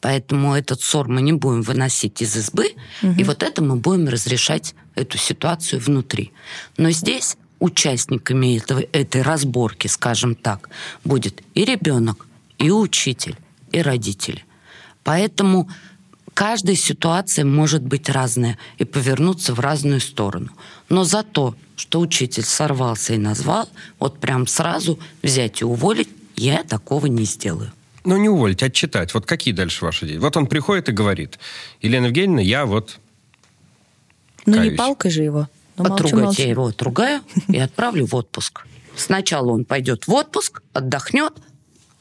поэтому 0.00 0.54
этот 0.54 0.80
ссор 0.80 1.08
мы 1.08 1.22
не 1.22 1.32
будем 1.32 1.62
выносить 1.62 2.22
из 2.22 2.36
избы, 2.36 2.74
и 3.02 3.24
вот 3.24 3.42
это 3.42 3.62
мы 3.62 3.76
будем 3.76 4.08
разрешать 4.08 4.74
эту 4.94 5.18
ситуацию 5.18 5.80
внутри. 5.80 6.32
Но 6.76 6.90
здесь 6.90 7.36
участниками 7.58 8.58
этого, 8.58 8.84
этой 8.92 9.22
разборки, 9.22 9.86
скажем 9.86 10.34
так, 10.34 10.68
будет 11.04 11.42
и 11.54 11.64
ребенок, 11.64 12.26
и 12.58 12.70
учитель, 12.70 13.36
и 13.72 13.80
родители. 13.80 14.44
Поэтому 15.02 15.68
каждая 16.34 16.76
ситуация 16.76 17.44
может 17.44 17.82
быть 17.82 18.08
разная 18.08 18.58
и 18.78 18.84
повернуться 18.84 19.54
в 19.54 19.60
разную 19.60 20.00
сторону. 20.00 20.50
Но 20.88 21.04
за 21.04 21.22
то, 21.22 21.54
что 21.76 22.00
учитель 22.00 22.44
сорвался 22.44 23.14
и 23.14 23.18
назвал, 23.18 23.68
вот 23.98 24.20
прям 24.20 24.46
сразу 24.46 24.98
взять 25.22 25.60
и 25.60 25.64
уволить, 25.64 26.08
я 26.36 26.62
такого 26.64 27.06
не 27.06 27.24
сделаю. 27.24 27.72
Ну, 28.04 28.18
не 28.18 28.28
уволить, 28.28 28.62
отчитать. 28.62 29.14
Вот 29.14 29.24
какие 29.26 29.54
дальше 29.54 29.84
ваши 29.84 30.00
действия? 30.00 30.20
Вот 30.20 30.36
он 30.36 30.46
приходит 30.46 30.88
и 30.90 30.92
говорит, 30.92 31.38
Елена 31.80 32.06
Евгеньевна, 32.06 32.42
я 32.42 32.66
вот... 32.66 32.98
Ну, 34.46 34.62
не 34.62 34.70
палкой 34.70 35.10
же 35.10 35.22
его. 35.22 35.48
Ну, 35.76 35.84
молчу, 35.84 36.04
Отругать 36.04 36.24
молчу. 36.24 36.42
я 36.42 36.48
его 36.48 36.66
отругаю 36.66 37.22
и 37.48 37.58
отправлю 37.58 38.06
в 38.06 38.14
отпуск. 38.14 38.66
Сначала 38.94 39.50
он 39.50 39.64
пойдет 39.64 40.06
в 40.06 40.12
отпуск, 40.12 40.62
отдохнет, 40.72 41.32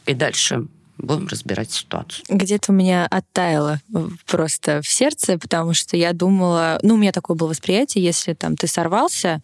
и 0.05 0.13
дальше 0.13 0.67
будем 1.03 1.27
разбирать 1.27 1.71
ситуацию. 1.71 2.23
Где-то 2.29 2.71
у 2.71 2.75
меня 2.75 3.05
оттаяло 3.05 3.79
просто 4.25 4.81
в 4.81 4.87
сердце, 4.87 5.37
потому 5.37 5.73
что 5.73 5.97
я 5.97 6.13
думала, 6.13 6.79
ну, 6.81 6.95
у 6.95 6.97
меня 6.97 7.11
такое 7.11 7.35
было 7.37 7.49
восприятие, 7.49 8.03
если 8.03 8.33
там 8.33 8.55
ты 8.55 8.67
сорвался, 8.67 9.41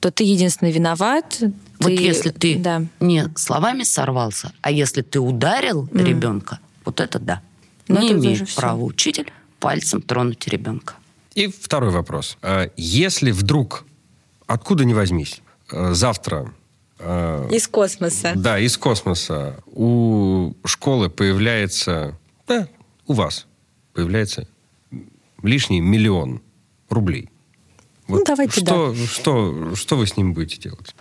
то 0.00 0.10
ты 0.10 0.24
единственный 0.24 0.72
виноват. 0.72 1.38
Вот 1.80 1.88
ты- 1.88 1.94
если 2.02 2.30
ты 2.30 2.56
Да. 2.56 2.82
не 3.00 3.24
словами 3.36 3.82
сорвался, 3.82 4.52
а 4.60 4.70
если 4.70 5.02
ты 5.02 5.18
ударил 5.20 5.88
ребенка, 5.92 6.58
вот 6.84 7.00
это 7.00 7.18
да. 7.18 7.42
Ну, 7.88 8.00
не 8.00 8.12
имеет 8.12 8.54
права 8.54 8.82
учитель 8.82 9.32
пальцем 9.58 10.00
тронуть 10.02 10.46
ребенка. 10.46 10.94
И 11.34 11.46
второй 11.48 11.90
вопрос. 11.90 12.36
А 12.42 12.70
Если 12.76 13.30
вдруг, 13.30 13.84
откуда 14.46 14.84
ни 14.84 14.92
возьмись, 14.92 15.40
э, 15.72 15.92
завтра... 15.94 16.52
э, 17.00 17.48
Из 17.52 17.66
космоса. 17.68 18.32
Да, 18.36 18.58
из 18.58 18.76
космоса 18.78 19.56
у 19.66 20.52
школы 20.64 21.08
появляется, 21.10 22.18
да, 22.46 22.68
у 23.06 23.12
вас 23.14 23.46
появляется 23.92 24.46
лишний 25.42 25.80
миллион 25.80 26.40
рублей. 26.88 27.28
Ну, 28.08 28.22
давайте 28.24 28.60
что, 28.60 28.94
что, 28.94 29.74
что 29.76 29.96
вы 29.96 30.06
с 30.06 30.16
ним 30.16 30.34
будете 30.34 30.58
делать? 30.60 30.94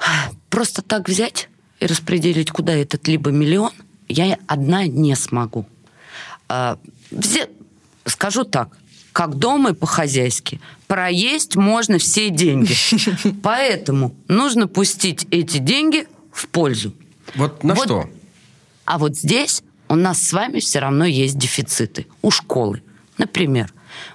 Просто 0.50 0.82
так 0.82 1.10
взять 1.10 1.50
и 1.80 1.86
распределить, 1.88 2.52
куда 2.52 2.74
этот 2.74 3.08
либо 3.08 3.32
миллион, 3.32 3.72
я 4.08 4.38
одна 4.48 4.86
не 4.88 5.16
смогу. 5.16 5.66
А, 6.48 6.78
взе- 7.12 7.50
Скажу 8.06 8.44
так, 8.44 8.76
как 9.12 9.36
дома 9.36 9.72
и 9.72 9.74
по-хозяйски. 9.74 10.60
Проесть 10.88 11.56
можно 11.56 11.98
все 11.98 12.30
деньги. 12.30 12.74
Поэтому 13.44 14.16
нужно 14.28 14.68
пустить 14.68 15.28
эти 15.32 15.58
деньги 15.58 16.08
в 16.32 16.48
пользу. 16.48 16.94
Вот 17.36 17.64
на 17.64 17.76
Вот 17.76 17.86
что? 17.86 18.10
А 18.86 18.98
вот 18.98 19.16
здесь 19.16 19.64
у 19.88 19.96
нас 19.96 20.22
с 20.22 20.34
вами 20.34 20.60
все 20.60 20.80
равно 20.80 21.06
есть 21.06 21.38
дефициты 21.38 22.08
у 22.22 22.32
школы. 22.32 22.82
Например, 23.18 23.72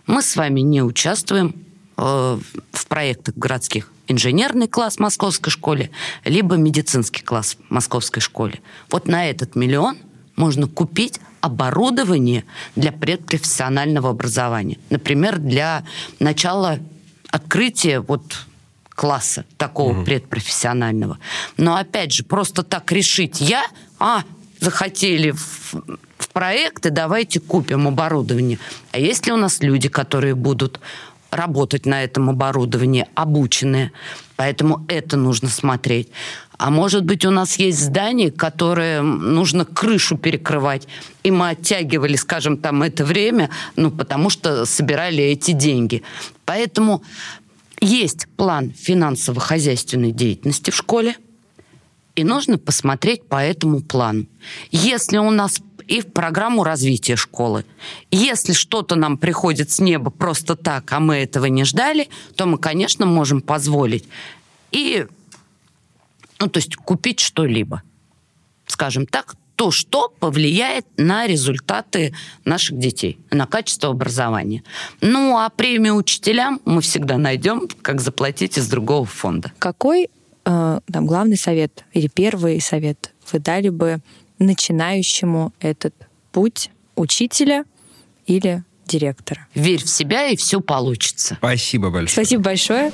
мы 0.07 0.23
с 0.23 0.37
вами 0.37 0.61
не 0.61 0.83
участвуем 0.83 1.55
э, 1.97 2.39
в 2.73 2.87
проектах 2.87 3.37
городских 3.37 3.93
инженерный 4.07 4.69
класс 4.69 4.97
в 4.97 5.01
московской 5.01 5.51
школе, 5.51 5.91
либо 6.25 6.57
медицинский 6.57 7.23
класс 7.23 7.57
в 7.69 7.73
московской 7.73 8.21
школе. 8.21 8.61
Вот 8.91 9.07
на 9.07 9.29
этот 9.29 9.55
миллион 9.55 9.99
можно 10.37 10.67
купить 10.67 11.21
оборудование 11.41 12.45
для 12.77 12.93
предпрофессионального 12.93 14.11
образования. 14.11 14.79
Например, 14.91 15.39
для 15.39 15.85
начала 16.19 16.79
открытия 17.29 18.01
вот 18.01 18.47
класса 18.91 19.45
такого 19.59 20.05
предпрофессионального. 20.05 21.19
Но 21.57 21.77
опять 21.77 22.13
же, 22.13 22.25
просто 22.25 22.63
так 22.63 22.91
решить 22.93 23.41
я, 23.41 23.65
а, 23.99 24.23
захотели 24.61 25.33
в, 25.33 25.75
в 26.19 26.29
проекты, 26.33 26.91
давайте 26.91 27.41
купим 27.41 27.89
оборудование. 27.89 28.59
А 28.93 28.99
есть 28.99 29.27
ли 29.27 29.33
у 29.33 29.37
нас 29.37 29.61
люди, 29.61 29.89
которые 29.89 30.35
будут 30.35 30.81
работать 31.37 31.87
на 31.87 32.05
этом 32.05 32.31
оборудовании, 32.31 33.07
обученные? 33.15 33.93
Поэтому 34.37 34.85
это 34.89 35.17
нужно 35.17 35.49
смотреть. 35.49 36.09
А 36.57 36.71
может 36.71 37.05
быть, 37.05 37.25
у 37.25 37.31
нас 37.31 37.57
есть 37.57 37.81
здание, 37.81 38.31
которое 38.31 39.03
нужно 39.03 39.65
крышу 39.65 40.17
перекрывать. 40.17 40.87
И 41.23 41.31
мы 41.31 41.51
оттягивали, 41.51 42.17
скажем, 42.17 42.57
там 42.57 42.83
это 42.83 43.05
время, 43.05 43.51
ну, 43.77 43.91
потому 43.91 44.31
что 44.31 44.65
собирали 44.65 45.23
эти 45.23 45.51
деньги. 45.51 46.03
Поэтому 46.45 47.03
есть 47.81 48.29
план 48.37 48.73
финансово-хозяйственной 48.73 50.13
деятельности 50.13 50.71
в 50.71 50.77
школе, 50.77 51.17
и 52.15 52.23
нужно 52.23 52.59
посмотреть 52.59 53.27
по 53.27 53.43
этому 53.43 53.81
плану. 53.81 54.27
Если 54.71 55.19
у 55.19 55.31
нас 55.31 55.61
и 55.87 56.01
в 56.01 56.13
программу 56.13 56.65
развития 56.65 57.17
школы, 57.17 57.65
если 58.11 58.53
что-то 58.53 58.97
нам 58.97 59.19
приходит 59.19 59.71
с 59.71 59.79
неба 59.81 60.11
просто 60.11 60.57
так, 60.57 60.91
а 60.93 61.01
мы 61.01 61.17
этого 61.17 61.47
не 61.47 61.65
ждали, 61.65 62.09
то 62.37 62.47
мы, 62.47 62.59
конечно, 62.59 63.07
можем 63.07 63.41
позволить 63.41 64.05
и, 64.73 65.07
ну, 66.41 66.49
то 66.49 66.59
есть 66.59 66.77
купить 66.77 67.21
что-либо. 67.21 67.83
Скажем 68.67 69.07
так, 69.07 69.37
то, 69.57 69.71
что 69.71 70.09
повлияет 70.19 70.87
на 70.97 71.27
результаты 71.27 72.13
наших 72.45 72.79
детей, 72.79 73.19
на 73.31 73.47
качество 73.47 73.91
образования. 73.91 74.65
Ну, 75.01 75.39
а 75.39 75.49
премию 75.49 75.95
учителям 75.95 76.61
мы 76.65 76.81
всегда 76.81 77.19
найдем, 77.19 77.69
как 77.83 78.01
заплатить 78.01 78.59
из 78.59 78.69
другого 78.69 79.05
фонда. 79.05 79.53
Какой 79.59 80.09
э, 80.45 80.81
там, 80.93 81.07
главный 81.07 81.37
совет 81.37 81.85
или 81.93 82.09
первый 82.09 82.61
совет 82.61 83.13
вы 83.33 83.39
дали 83.39 83.69
бы 83.69 84.01
начинающему 84.39 85.53
этот 85.61 85.95
путь 86.33 86.71
учителя 86.97 87.65
или 88.27 88.65
директора? 88.87 89.47
Верь 89.55 89.83
в 89.83 89.89
себя, 89.89 90.27
и 90.29 90.37
все 90.37 90.61
получится. 90.61 91.37
Спасибо 91.39 91.91
большое. 91.91 92.25
Спасибо 92.25 92.43
большое. 92.43 92.93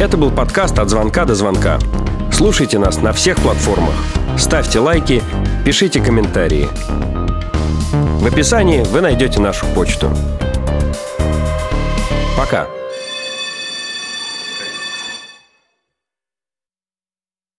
Это 0.00 0.16
был 0.16 0.30
подкаст 0.30 0.78
«От 0.78 0.90
звонка 0.90 1.24
до 1.24 1.34
звонка». 1.34 1.78
Слушайте 2.32 2.78
нас 2.78 3.00
на 3.00 3.12
всех 3.12 3.36
платформах. 3.40 3.94
Ставьте 4.38 4.80
лайки, 4.80 5.22
пишите 5.64 6.02
комментарии. 6.02 6.66
В 7.92 8.26
описании 8.26 8.82
вы 8.82 9.00
найдете 9.00 9.38
нашу 9.38 9.66
почту. 9.66 10.10
Пока. 12.36 12.66